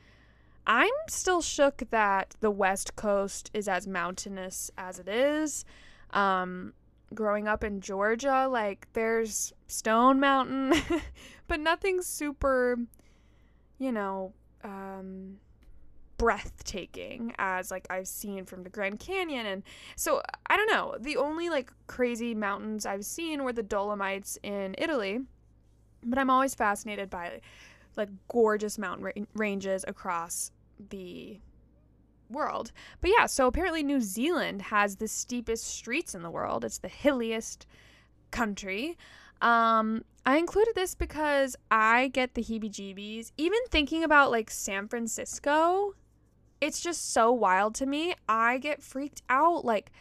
I'm 0.64 0.94
still 1.08 1.42
shook 1.42 1.82
that 1.90 2.36
the 2.38 2.52
West 2.52 2.94
Coast 2.94 3.50
is 3.52 3.66
as 3.66 3.88
mountainous 3.88 4.70
as 4.78 5.00
it 5.00 5.08
is. 5.08 5.64
Um, 6.12 6.74
growing 7.14 7.48
up 7.48 7.64
in 7.64 7.80
Georgia, 7.80 8.48
like 8.50 8.88
there's 8.92 9.52
Stone 9.66 10.20
Mountain, 10.20 10.74
but 11.48 11.60
nothing 11.60 12.02
super, 12.02 12.78
you 13.78 13.92
know, 13.92 14.32
um, 14.64 15.38
breathtaking 16.18 17.34
as 17.38 17.70
like 17.70 17.86
I've 17.90 18.08
seen 18.08 18.44
from 18.44 18.62
the 18.62 18.70
Grand 18.70 18.98
Canyon. 18.98 19.46
And 19.46 19.62
so 19.96 20.22
I 20.46 20.56
don't 20.56 20.70
know. 20.70 20.96
The 20.98 21.16
only 21.16 21.50
like 21.50 21.72
crazy 21.86 22.34
mountains 22.34 22.86
I've 22.86 23.04
seen 23.04 23.44
were 23.44 23.52
the 23.52 23.62
Dolomites 23.62 24.38
in 24.42 24.74
Italy. 24.78 25.20
But 26.02 26.18
I'm 26.18 26.30
always 26.30 26.54
fascinated 26.54 27.10
by 27.10 27.40
like 27.96 28.08
gorgeous 28.28 28.78
mountain 28.78 29.04
ra- 29.04 29.24
ranges 29.34 29.84
across 29.88 30.52
the 30.90 31.40
world. 32.30 32.72
But 33.00 33.10
yeah, 33.16 33.26
so 33.26 33.46
apparently 33.46 33.82
New 33.82 34.00
Zealand 34.00 34.62
has 34.62 34.96
the 34.96 35.08
steepest 35.08 35.64
streets 35.64 36.14
in 36.14 36.22
the 36.22 36.30
world. 36.30 36.64
It's 36.64 36.78
the 36.78 36.88
hilliest 36.88 37.66
country. 38.30 38.96
Um, 39.40 40.04
I 40.24 40.38
included 40.38 40.74
this 40.74 40.94
because 40.94 41.56
I 41.70 42.08
get 42.08 42.34
the 42.34 42.42
heebie 42.42 42.70
jeebies. 42.70 43.32
Even 43.36 43.60
thinking 43.70 44.02
about 44.02 44.30
like 44.30 44.50
San 44.50 44.88
Francisco, 44.88 45.94
it's 46.60 46.80
just 46.80 47.12
so 47.12 47.32
wild 47.32 47.74
to 47.76 47.86
me. 47.86 48.14
I 48.28 48.58
get 48.58 48.82
freaked 48.82 49.22
out 49.28 49.64
like 49.64 49.92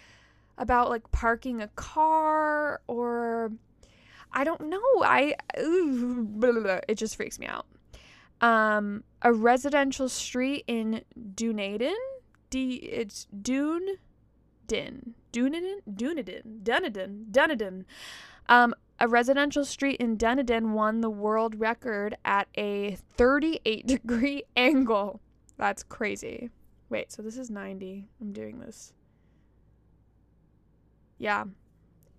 about 0.57 0.89
like 0.89 1.11
parking 1.11 1.61
a 1.61 1.67
car 1.69 2.81
or 2.87 3.51
I 4.31 4.43
don't 4.43 4.61
know. 4.61 4.81
I 5.01 5.35
it 5.55 6.95
just 6.95 7.15
freaks 7.15 7.39
me 7.39 7.47
out. 7.47 7.67
Um, 8.41 9.03
a 9.21 9.31
residential 9.31 10.09
street 10.09 10.65
in 10.67 11.03
Dunedin. 11.35 11.95
It's 12.55 13.27
Dune 13.41 13.97
Din. 14.67 15.13
Dunedin? 15.31 15.81
Dunedin. 15.93 16.61
Dunedin. 16.63 17.25
Dunedin. 17.29 17.85
Um, 18.47 18.73
a 18.99 19.07
residential 19.07 19.65
street 19.65 19.99
in 19.99 20.15
Dunedin 20.15 20.71
won 20.73 21.01
the 21.01 21.09
world 21.09 21.59
record 21.59 22.15
at 22.23 22.47
a 22.57 22.97
38 23.17 23.85
degree 23.87 24.43
angle. 24.55 25.19
That's 25.57 25.83
crazy. 25.83 26.49
Wait, 26.89 27.11
so 27.11 27.21
this 27.21 27.37
is 27.37 27.49
90. 27.49 28.07
I'm 28.21 28.31
doing 28.31 28.59
this. 28.59 28.93
Yeah. 31.17 31.45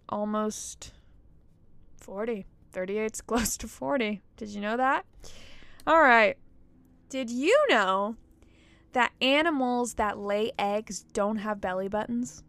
Almost 0.09 0.93
40. 1.99 2.47
38's 2.75 3.21
close 3.23 3.57
to 3.57 3.69
40. 3.69 4.23
Did 4.37 4.51
you 4.51 4.61
know 4.61 4.77
that? 4.77 5.07
All 5.87 6.01
right. 6.01 6.37
Did 7.09 7.31
you 7.31 7.59
know 7.71 8.17
that 8.97 9.13
animals 9.21 9.93
that 9.97 10.17
lay 10.17 10.51
eggs 10.59 11.03
don't 11.13 11.37
have 11.37 11.61
belly 11.61 11.87
buttons? 11.87 12.43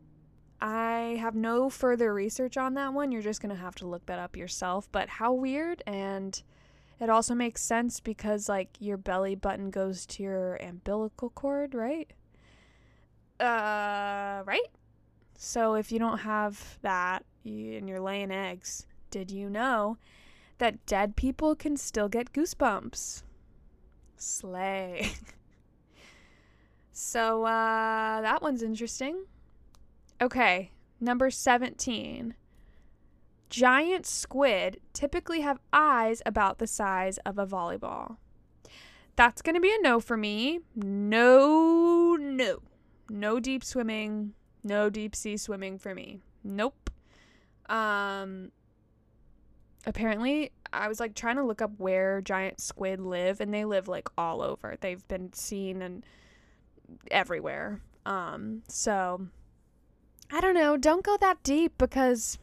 I 0.62 1.18
have 1.20 1.36
no 1.36 1.70
further 1.70 2.14
research 2.14 2.56
on 2.56 2.74
that 2.76 2.94
one. 2.94 3.12
You're 3.12 3.22
just 3.22 3.42
going 3.42 3.54
to 3.54 3.62
have 3.62 3.76
to 3.76 3.86
look 3.86 4.06
that 4.06 4.18
up 4.18 4.38
yourself. 4.38 4.88
But 4.94 5.10
how 5.10 5.34
weird. 5.34 5.84
And 5.86 6.42
it 7.02 7.10
also 7.10 7.36
makes 7.36 7.62
sense 7.62 8.00
because, 8.00 8.48
like, 8.48 8.70
your 8.80 8.96
belly 8.96 9.36
button 9.36 9.72
goes 9.72 10.06
to 10.06 10.24
your 10.24 10.56
umbilical 10.56 11.32
cord, 11.32 11.76
right? 11.76 12.14
Uh, 13.42 14.44
right? 14.46 14.72
So 15.38 15.74
if 15.74 15.92
you 15.92 16.00
don't 16.00 16.20
have 16.20 16.80
that 16.82 17.26
and 17.44 17.90
you're 17.90 18.00
laying 18.00 18.32
eggs, 18.32 18.88
did 19.12 19.32
you 19.32 19.50
know 19.50 19.98
that 20.60 20.86
dead 20.86 21.18
people 21.18 21.58
can 21.58 21.76
still 21.76 22.08
get 22.08 22.32
goosebumps? 22.32 23.24
Slay. 24.16 25.12
so, 26.98 27.44
uh, 27.44 28.22
that 28.22 28.42
one's 28.42 28.64
interesting. 28.64 29.26
Okay, 30.20 30.72
number 31.00 31.30
17. 31.30 32.34
Giant 33.50 34.06
squid 34.08 34.80
typically 34.94 35.42
have 35.42 35.60
eyes 35.72 36.24
about 36.26 36.58
the 36.58 36.66
size 36.66 37.20
of 37.20 37.38
a 37.38 37.46
volleyball. 37.46 38.18
That's 39.16 39.44
going 39.44 39.54
to 39.54 39.62
be 39.62 39.72
a 39.72 39.82
no 39.82 40.00
for 40.00 40.18
me. 40.18 40.62
No, 40.76 42.18
no. 42.20 42.64
No 43.10 43.40
deep 43.40 43.64
swimming, 43.64 44.34
no 44.64 44.90
deep 44.90 45.16
sea 45.16 45.38
swimming 45.38 45.78
for 45.78 45.94
me. 45.94 46.20
Nope. 46.44 46.90
Um 47.70 48.52
apparently 49.86 50.52
I 50.74 50.88
was 50.88 51.00
like 51.00 51.14
trying 51.14 51.36
to 51.36 51.44
look 51.44 51.62
up 51.62 51.72
where 51.78 52.22
giant 52.22 52.60
squid 52.60 53.00
live 53.00 53.40
and 53.40 53.54
they 53.54 53.66
live 53.66 53.88
like 53.88 54.10
all 54.18 54.42
over. 54.42 54.78
They've 54.80 55.08
been 55.08 55.32
seen 55.34 55.82
and 55.82 56.06
everywhere. 57.12 57.82
Um 58.06 58.64
so 58.68 59.28
I 60.32 60.42
don't 60.42 60.56
know, 60.56 60.78
don't 60.78 61.04
go 61.04 61.18
that 61.18 61.44
deep 61.44 61.74
because 61.78 62.38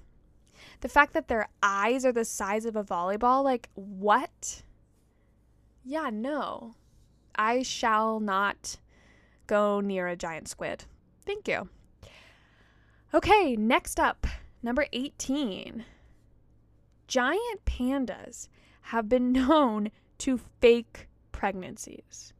the 0.80 0.88
fact 0.88 1.12
that 1.12 1.28
their 1.28 1.48
eyes 1.62 2.04
are 2.04 2.12
the 2.12 2.24
size 2.24 2.64
of 2.64 2.76
a 2.76 2.84
volleyball, 2.84 3.44
like 3.44 3.68
what? 3.74 4.62
Yeah, 5.84 6.10
no. 6.12 6.74
I 7.34 7.62
shall 7.62 8.20
not 8.20 8.78
go 9.46 9.80
near 9.80 10.06
a 10.06 10.16
giant 10.16 10.48
squid. 10.48 10.84
Thank 11.26 11.48
you. 11.48 11.68
Okay, 13.12 13.56
next 13.56 14.00
up, 14.00 14.26
number 14.62 14.86
18. 14.92 15.84
Giant 17.06 17.64
pandas 17.64 18.48
have 18.82 19.08
been 19.08 19.32
known 19.32 19.90
to 20.18 20.40
fake 20.60 21.08
pregnancies. 21.32 22.32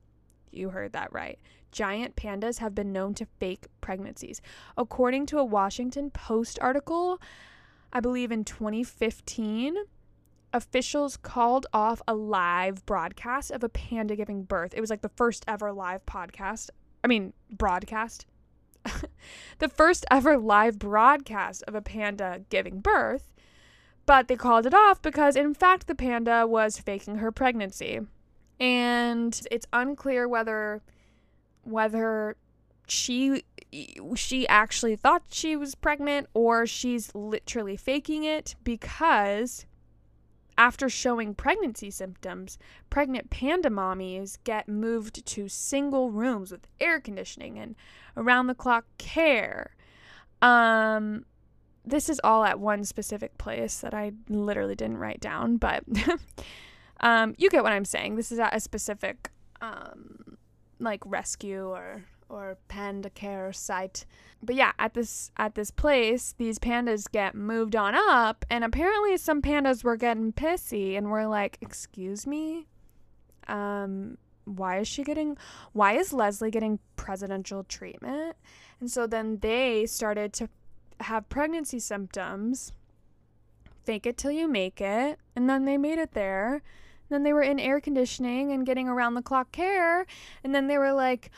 You 0.50 0.70
heard 0.70 0.92
that 0.92 1.12
right. 1.12 1.38
Giant 1.74 2.14
pandas 2.14 2.58
have 2.58 2.72
been 2.72 2.92
known 2.92 3.14
to 3.14 3.26
fake 3.26 3.66
pregnancies. 3.80 4.40
According 4.78 5.26
to 5.26 5.38
a 5.38 5.44
Washington 5.44 6.08
Post 6.08 6.56
article, 6.62 7.20
I 7.92 7.98
believe 7.98 8.30
in 8.30 8.44
2015, 8.44 9.76
officials 10.52 11.16
called 11.16 11.66
off 11.72 12.00
a 12.06 12.14
live 12.14 12.86
broadcast 12.86 13.50
of 13.50 13.64
a 13.64 13.68
panda 13.68 14.14
giving 14.14 14.44
birth. 14.44 14.72
It 14.76 14.80
was 14.80 14.88
like 14.88 15.02
the 15.02 15.10
first 15.16 15.44
ever 15.48 15.72
live 15.72 16.06
podcast. 16.06 16.70
I 17.02 17.08
mean, 17.08 17.32
broadcast. 17.50 18.26
the 19.58 19.68
first 19.68 20.06
ever 20.12 20.38
live 20.38 20.78
broadcast 20.78 21.64
of 21.66 21.74
a 21.74 21.82
panda 21.82 22.42
giving 22.50 22.78
birth. 22.78 23.32
But 24.06 24.28
they 24.28 24.36
called 24.36 24.66
it 24.66 24.74
off 24.74 25.02
because, 25.02 25.34
in 25.34 25.54
fact, 25.54 25.88
the 25.88 25.94
panda 25.96 26.46
was 26.46 26.78
faking 26.78 27.16
her 27.16 27.32
pregnancy. 27.32 27.98
And 28.60 29.40
it's 29.50 29.66
unclear 29.72 30.28
whether 30.28 30.82
whether 31.64 32.36
she 32.86 33.44
she 34.14 34.46
actually 34.46 34.94
thought 34.94 35.22
she 35.30 35.56
was 35.56 35.74
pregnant 35.74 36.28
or 36.32 36.66
she's 36.66 37.12
literally 37.14 37.76
faking 37.76 38.24
it 38.24 38.54
because 38.62 39.66
after 40.56 40.88
showing 40.88 41.34
pregnancy 41.34 41.90
symptoms, 41.90 42.58
pregnant 42.88 43.30
panda 43.30 43.68
mommies 43.68 44.38
get 44.44 44.68
moved 44.68 45.26
to 45.26 45.48
single 45.48 46.10
rooms 46.10 46.52
with 46.52 46.68
air 46.80 47.00
conditioning 47.00 47.58
and 47.58 47.74
around 48.16 48.46
the 48.46 48.54
clock 48.54 48.84
care. 48.98 49.74
Um, 50.40 51.24
this 51.84 52.08
is 52.08 52.20
all 52.22 52.44
at 52.44 52.60
one 52.60 52.84
specific 52.84 53.36
place 53.36 53.78
that 53.80 53.94
I 53.94 54.12
literally 54.28 54.74
didn't 54.74 54.98
write 54.98 55.20
down, 55.20 55.56
but 55.56 55.82
um, 57.00 57.34
you 57.36 57.50
get 57.50 57.62
what 57.62 57.72
I'm 57.72 57.84
saying. 57.84 58.14
This 58.14 58.30
is 58.30 58.38
at 58.38 58.54
a 58.54 58.60
specific 58.60 59.30
um, 59.60 60.38
like 60.84 61.02
rescue 61.04 61.68
or 61.68 62.04
or 62.28 62.56
panda 62.68 63.10
care 63.10 63.52
site. 63.52 64.06
But 64.42 64.56
yeah, 64.56 64.72
at 64.78 64.94
this 64.94 65.30
at 65.36 65.54
this 65.54 65.70
place, 65.70 66.34
these 66.36 66.58
pandas 66.58 67.10
get 67.10 67.34
moved 67.34 67.76
on 67.76 67.94
up, 67.94 68.44
and 68.50 68.64
apparently 68.64 69.16
some 69.16 69.42
pandas 69.42 69.84
were 69.84 69.96
getting 69.96 70.32
pissy 70.32 70.96
and 70.96 71.10
were 71.10 71.26
like, 71.26 71.58
"Excuse 71.60 72.26
me, 72.26 72.66
um, 73.48 74.18
why 74.44 74.78
is 74.78 74.88
she 74.88 75.04
getting? 75.04 75.36
Why 75.72 75.94
is 75.94 76.12
Leslie 76.12 76.50
getting 76.50 76.78
presidential 76.96 77.64
treatment?" 77.64 78.36
And 78.80 78.90
so 78.90 79.06
then 79.06 79.38
they 79.38 79.86
started 79.86 80.32
to 80.34 80.48
have 81.00 81.28
pregnancy 81.28 81.78
symptoms. 81.78 82.72
Fake 83.84 84.06
it 84.06 84.16
till 84.16 84.32
you 84.32 84.48
make 84.48 84.80
it, 84.80 85.18
and 85.36 85.48
then 85.48 85.64
they 85.66 85.76
made 85.76 85.98
it 85.98 86.12
there. 86.12 86.62
Then 87.08 87.22
they 87.22 87.32
were 87.32 87.42
in 87.42 87.60
air 87.60 87.80
conditioning 87.80 88.52
and 88.52 88.66
getting 88.66 88.88
around 88.88 89.14
the 89.14 89.22
clock 89.22 89.52
care, 89.52 90.06
and 90.42 90.54
then 90.54 90.66
they 90.66 90.78
were 90.78 90.92
like 90.92 91.30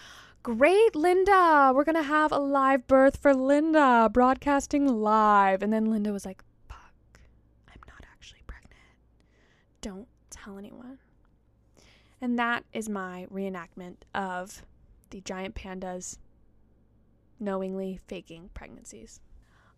Great, 0.46 0.94
Linda. 0.94 1.72
We're 1.74 1.82
going 1.82 1.96
to 1.96 2.04
have 2.04 2.30
a 2.30 2.38
live 2.38 2.86
birth 2.86 3.16
for 3.16 3.34
Linda, 3.34 4.08
broadcasting 4.12 4.86
live. 4.86 5.60
And 5.60 5.72
then 5.72 5.86
Linda 5.86 6.12
was 6.12 6.24
like, 6.24 6.44
Fuck, 6.68 7.18
I'm 7.68 7.80
not 7.88 8.06
actually 8.12 8.42
pregnant. 8.46 8.78
Don't 9.80 10.06
tell 10.30 10.56
anyone. 10.56 10.98
And 12.20 12.38
that 12.38 12.64
is 12.72 12.88
my 12.88 13.26
reenactment 13.32 13.96
of 14.14 14.62
the 15.10 15.20
giant 15.20 15.56
pandas 15.56 16.18
knowingly 17.40 17.98
faking 18.06 18.50
pregnancies. 18.54 19.20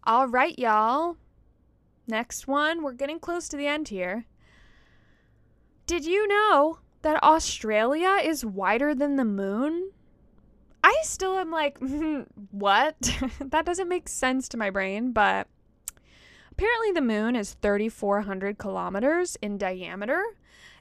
All 0.05 0.29
right, 0.29 0.59
y'all. 0.59 1.17
Next 2.07 2.47
one. 2.47 2.83
We're 2.83 2.93
getting 2.93 3.21
close 3.21 3.49
to 3.49 3.57
the 3.57 3.67
end 3.67 3.89
here. 3.89 4.27
Did 5.89 6.05
you 6.05 6.29
know 6.29 6.81
that 7.01 7.23
Australia 7.23 8.19
is 8.23 8.45
wider 8.45 8.95
than 8.95 9.17
the 9.17 9.25
moon? 9.25 9.91
I 10.85 10.95
still 11.03 11.39
am 11.39 11.51
like, 11.51 11.79
what? 12.51 12.95
that 13.41 13.65
doesn't 13.65 13.89
make 13.89 14.07
sense 14.07 14.51
to 14.51 14.59
my 14.59 14.69
brain, 14.69 15.13
but 15.13 15.47
apparently 16.53 16.93
the 16.93 17.01
moon 17.01 17.35
is 17.35 17.55
3,400 17.63 18.59
kilometers 18.59 19.39
in 19.41 19.57
diameter, 19.57 20.23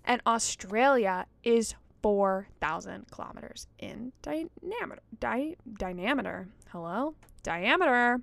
and 0.04 0.22
Australia 0.28 1.26
is 1.42 1.74
4,000 2.04 3.10
kilometers 3.10 3.66
in 3.80 4.12
diameter. 4.22 5.02
Di- 5.22 5.56
diameter. 5.78 6.50
Hello? 6.74 7.16
Diameter. 7.44 8.20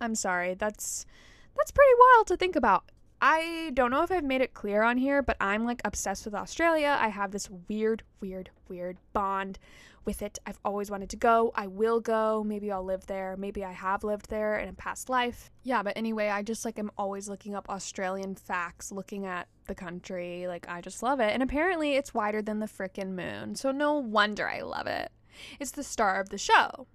I'm 0.00 0.14
sorry. 0.14 0.54
That's 0.54 1.04
that's 1.54 1.70
pretty 1.70 1.92
wild 1.98 2.28
to 2.28 2.38
think 2.38 2.56
about. 2.56 2.90
I 3.20 3.70
don't 3.74 3.90
know 3.90 4.02
if 4.02 4.12
I've 4.12 4.24
made 4.24 4.42
it 4.42 4.54
clear 4.54 4.82
on 4.82 4.98
here, 4.98 5.22
but 5.22 5.36
I'm 5.40 5.64
like 5.64 5.80
obsessed 5.84 6.24
with 6.24 6.34
Australia. 6.34 6.96
I 7.00 7.08
have 7.08 7.30
this 7.30 7.48
weird, 7.68 8.02
weird, 8.20 8.50
weird 8.68 8.98
bond 9.12 9.58
with 10.04 10.22
it. 10.22 10.38
I've 10.46 10.60
always 10.64 10.90
wanted 10.90 11.10
to 11.10 11.16
go. 11.16 11.50
I 11.54 11.66
will 11.66 12.00
go. 12.00 12.44
Maybe 12.44 12.70
I'll 12.70 12.84
live 12.84 13.06
there. 13.06 13.34
Maybe 13.36 13.64
I 13.64 13.72
have 13.72 14.04
lived 14.04 14.30
there 14.30 14.58
in 14.58 14.68
a 14.68 14.74
past 14.74 15.08
life. 15.08 15.50
Yeah, 15.64 15.82
but 15.82 15.96
anyway, 15.96 16.28
I 16.28 16.42
just 16.42 16.64
like 16.64 16.78
am 16.78 16.90
always 16.96 17.28
looking 17.28 17.54
up 17.54 17.68
Australian 17.68 18.34
facts, 18.34 18.92
looking 18.92 19.26
at 19.26 19.48
the 19.66 19.74
country. 19.74 20.46
Like 20.46 20.66
I 20.68 20.80
just 20.80 21.02
love 21.02 21.18
it. 21.18 21.32
And 21.32 21.42
apparently 21.42 21.96
it's 21.96 22.14
wider 22.14 22.42
than 22.42 22.60
the 22.60 22.66
frickin' 22.66 23.14
moon. 23.14 23.56
So 23.56 23.72
no 23.72 23.94
wonder 23.94 24.48
I 24.48 24.60
love 24.60 24.86
it. 24.86 25.10
It's 25.58 25.72
the 25.72 25.82
star 25.82 26.20
of 26.20 26.28
the 26.28 26.38
show. 26.38 26.86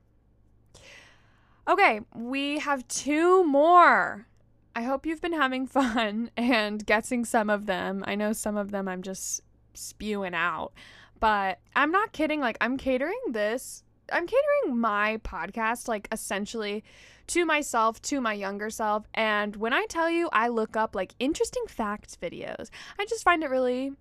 Okay, 1.67 2.01
we 2.15 2.59
have 2.59 2.87
two 2.87 3.43
more. 3.43 4.27
I 4.75 4.83
hope 4.83 5.05
you've 5.05 5.21
been 5.21 5.33
having 5.33 5.67
fun 5.67 6.31
and 6.37 6.85
guessing 6.85 7.25
some 7.25 7.49
of 7.49 7.65
them. 7.65 8.03
I 8.07 8.15
know 8.15 8.33
some 8.33 8.57
of 8.57 8.71
them 8.71 8.87
I'm 8.87 9.01
just 9.01 9.41
spewing 9.73 10.33
out. 10.33 10.73
But 11.19 11.59
I'm 11.75 11.91
not 11.91 12.13
kidding. 12.13 12.39
Like, 12.39 12.57
I'm 12.59 12.77
catering 12.77 13.19
this, 13.29 13.83
I'm 14.11 14.25
catering 14.25 14.77
my 14.77 15.17
podcast, 15.23 15.87
like, 15.87 16.07
essentially 16.11 16.83
to 17.27 17.45
myself, 17.45 18.01
to 18.03 18.19
my 18.19 18.33
younger 18.33 18.69
self. 18.69 19.05
And 19.13 19.55
when 19.55 19.71
I 19.71 19.85
tell 19.87 20.09
you 20.09 20.29
I 20.33 20.47
look 20.47 20.75
up 20.75 20.95
like 20.95 21.13
interesting 21.19 21.63
facts 21.67 22.17
videos, 22.21 22.69
I 22.99 23.05
just 23.05 23.23
find 23.23 23.43
it 23.43 23.49
really 23.49 23.93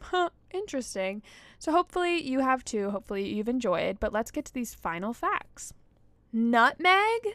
huh, 0.00 0.30
interesting. 0.52 1.22
So 1.58 1.72
hopefully 1.72 2.22
you 2.22 2.40
have 2.40 2.64
too. 2.64 2.90
Hopefully 2.90 3.32
you've 3.34 3.48
enjoyed. 3.48 3.98
But 3.98 4.12
let's 4.12 4.30
get 4.30 4.44
to 4.44 4.54
these 4.54 4.74
final 4.74 5.12
facts. 5.12 5.72
Nutmeg 6.32 7.34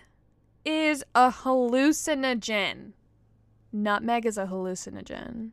is 0.66 1.04
a 1.14 1.32
hallucinogen. 1.32 2.94
Nutmeg 3.72 4.26
is 4.26 4.38
a 4.38 4.46
hallucinogen. 4.46 5.52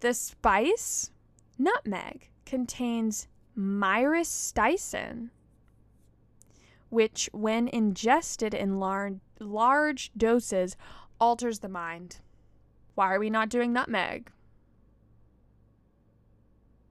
The 0.00 0.14
spice, 0.14 1.10
nutmeg, 1.58 2.28
contains 2.44 3.28
myristicin, 3.58 5.30
which, 6.90 7.28
when 7.32 7.68
ingested 7.68 8.54
in 8.54 8.78
lar- 8.78 9.20
large 9.40 10.12
doses, 10.16 10.76
alters 11.18 11.60
the 11.60 11.68
mind. 11.68 12.20
Why 12.94 13.14
are 13.14 13.18
we 13.18 13.30
not 13.30 13.48
doing 13.48 13.72
nutmeg? 13.72 14.30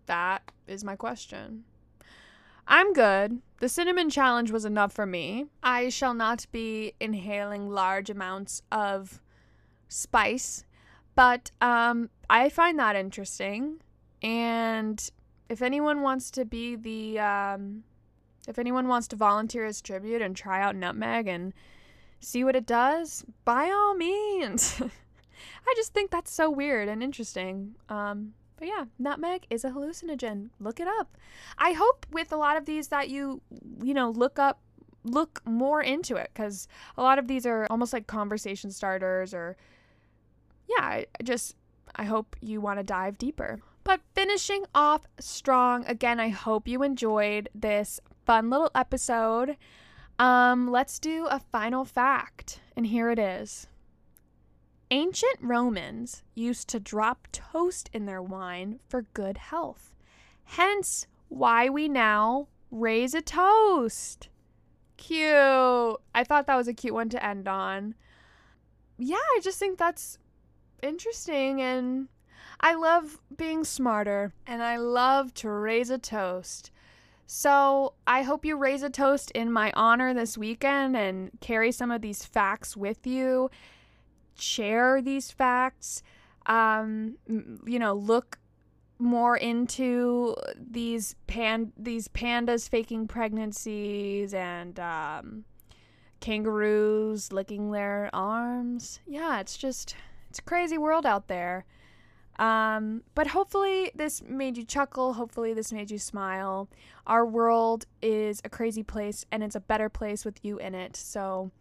That 0.08 0.52
is 0.68 0.84
my 0.84 0.96
question. 0.96 1.64
I'm 2.68 2.94
good. 2.94 3.42
The 3.60 3.70
cinnamon 3.70 4.10
challenge 4.10 4.52
was 4.52 4.66
enough 4.66 4.92
for 4.92 5.06
me. 5.06 5.46
I 5.64 5.90
shall 5.90 6.14
not 6.14 6.46
be 6.52 6.94
inhaling 7.00 7.70
large 7.70 8.10
amounts 8.10 8.62
of 8.72 9.22
spice, 9.88 10.66
but 11.16 11.52
um, 11.62 12.10
I 12.30 12.50
find 12.50 12.78
that 12.80 12.96
interesting. 12.96 13.82
And 14.22 15.10
if 15.50 15.62
anyone 15.62 16.02
wants 16.02 16.32
to 16.32 16.46
be 16.46 16.76
the 16.76 17.20
um, 17.20 17.84
if 18.48 18.60
anyone 18.60 18.88
wants 18.88 19.08
to 19.10 19.16
volunteer 19.16 19.66
as 19.66 19.82
tribute 19.82 20.22
and 20.22 20.36
try 20.36 20.62
out 20.62 20.76
nutmeg 20.76 21.28
and 21.28 21.54
see 22.20 22.44
what 22.44 22.56
it 22.56 22.66
does, 22.66 23.24
by 23.44 23.70
all 23.70 23.96
means. 23.96 24.82
I 25.68 25.74
just 25.76 25.94
think 25.94 26.12
that's 26.12 26.32
so 26.32 26.50
weird 26.50 26.88
and 26.88 27.04
interesting. 27.04 27.76
Um, 27.90 28.34
but 28.58 28.68
yeah, 28.68 28.86
nutmeg 28.98 29.46
is 29.50 29.64
a 29.64 29.70
hallucinogen. 29.70 30.50
Look 30.60 30.80
it 30.80 30.88
up. 30.88 31.18
I 31.58 31.74
hope 31.74 32.06
with 32.12 32.32
a 32.32 32.38
lot 32.38 32.58
of 32.58 32.66
these 32.66 32.90
that 32.90 33.10
you 33.10 33.42
you 33.84 33.94
know 33.94 34.10
look 34.10 34.40
up 34.40 34.60
look 35.04 35.42
more 35.46 35.84
into 35.84 36.16
it 36.16 36.32
cuz 36.34 36.68
a 36.98 37.04
lot 37.04 37.20
of 37.20 37.28
these 37.28 37.46
are 37.46 37.68
almost 37.70 37.94
like 37.94 38.08
conversation 38.08 38.72
starters 38.72 39.34
or 39.34 39.56
yeah, 40.68 40.84
I 40.84 41.06
just 41.24 41.56
I 41.96 42.04
hope 42.06 42.36
you 42.42 42.62
want 42.62 42.80
to 42.80 42.84
dive 42.84 43.18
deeper. 43.18 43.60
But 43.84 44.02
finishing 44.16 44.66
off 44.74 45.06
strong, 45.20 45.86
again, 45.86 46.20
I 46.20 46.30
hope 46.30 46.68
you 46.68 46.82
enjoyed 46.82 47.50
this 47.54 48.00
fun 48.26 48.50
little 48.50 48.72
episode. 48.74 49.58
Um, 50.18 50.72
let's 50.72 50.98
do 50.98 51.28
a 51.30 51.40
final 51.40 51.86
fact, 51.86 52.62
and 52.76 52.88
here 52.88 53.12
it 53.12 53.20
is. 53.20 53.68
Ancient 54.96 55.36
Romans 55.42 56.24
used 56.36 56.70
to 56.70 56.80
drop 56.80 57.28
toast 57.34 57.90
in 57.92 58.06
their 58.06 58.22
wine 58.22 58.80
for 58.88 59.02
good 59.14 59.38
health. 59.38 59.94
Hence, 60.46 61.06
why 61.28 61.68
we 61.68 61.90
now 61.90 62.48
raise 62.72 63.14
a 63.14 63.20
toast. 63.20 64.30
Cute. 64.96 65.98
I 66.16 66.24
thought 66.24 66.48
that 66.48 66.56
was 66.56 66.70
a 66.70 66.74
cute 66.74 66.94
one 66.94 67.10
to 67.10 67.22
end 67.22 67.46
on. 67.46 67.96
Yeah, 68.98 69.18
I 69.18 69.42
just 69.44 69.60
think 69.60 69.78
that's 69.78 70.18
interesting 70.82 71.62
and 71.62 72.08
I 72.62 72.76
love 72.76 73.20
being 73.36 73.66
smarter 73.66 74.32
and 74.48 74.64
I 74.64 74.78
love 74.78 75.34
to 75.34 75.50
raise 75.50 75.90
a 75.90 75.98
toast. 75.98 76.72
So 77.28 77.96
I 78.08 78.22
hope 78.22 78.46
you 78.46 78.56
raise 78.56 78.82
a 78.82 78.90
toast 78.90 79.30
in 79.32 79.52
my 79.52 79.74
honor 79.76 80.14
this 80.14 80.38
weekend 80.38 80.96
and 80.96 81.32
carry 81.42 81.74
some 81.74 81.92
of 81.92 82.02
these 82.02 82.24
facts 82.24 82.78
with 82.78 83.06
you. 83.06 83.50
Share 84.38 85.02
these 85.02 85.32
facts. 85.32 86.04
Um, 86.46 87.18
you 87.66 87.80
know, 87.80 87.94
look 87.94 88.40
more 88.98 89.36
into 89.36 90.36
these 90.56 91.16
pan 91.28 91.74
these 91.78 92.08
pandas 92.08 92.70
faking 92.70 93.08
pregnancies 93.08 94.34
and 94.34 94.80
um, 94.80 95.44
kangaroos 96.20 97.32
licking 97.32 97.72
their 97.72 98.10
arms. 98.14 99.00
Yeah, 99.06 99.40
it's 99.40 99.58
just 99.58 99.96
it's 100.30 100.40
a 100.40 100.44
crazy 100.44 100.78
world 100.78 101.06
out 101.06 101.28
there. 101.28 101.66
Um, 102.38 103.04
but 103.14 103.28
hopefully, 103.28 103.92
this 103.96 104.22
made 104.22 104.58
you 104.58 104.66
chuckle. 104.66 105.14
Hopefully, 105.14 105.54
this 105.54 105.72
made 105.72 105.90
you 105.90 105.98
smile. 105.98 106.70
Our 107.08 107.26
world 107.26 107.86
is 108.02 108.42
a 108.44 108.50
crazy 108.50 108.84
place 108.84 109.26
and 109.32 109.44
it's 109.44 109.56
a 109.56 109.60
better 109.62 109.90
place 109.90 110.26
with 110.26 110.44
you 110.44 110.58
in 110.58 110.76
it. 110.76 110.96
So 110.96 111.52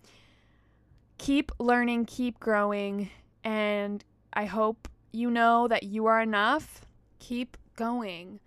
keep 1.19 1.53
learning, 1.59 2.07
keep 2.07 2.41
growing, 2.41 3.11
and 3.43 4.05
I 4.33 4.47
hope 4.47 4.89
you 5.13 5.31
know 5.31 5.69
that 5.69 5.85
you 5.85 6.07
are 6.07 6.21
enough. 6.21 6.87
Keep 7.19 7.57
going 7.77 8.41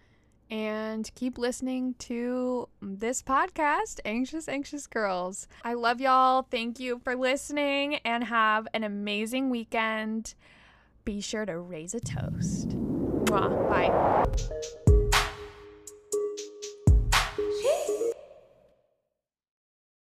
and 0.49 1.09
keep 1.15 1.37
listening 1.37 1.95
to 1.99 2.69
this 2.81 3.21
podcast, 3.21 3.99
Anxious 4.05 4.47
Anxious 4.47 4.87
Girls. 4.87 5.47
I 5.63 5.73
love 5.73 5.99
y'all. 5.99 6.43
Thank 6.43 6.79
you 6.79 6.99
for 7.03 7.15
listening 7.15 7.95
and 8.05 8.23
have 8.23 8.67
an 8.73 8.83
amazing 8.83 9.49
weekend 9.49 10.35
be 11.07 11.21
sure 11.21 11.45
to 11.45 11.57
raise 11.57 11.93
a 11.93 12.01
toast. 12.01 12.67
Mwah. 12.67 13.69
Bye. 13.69 14.83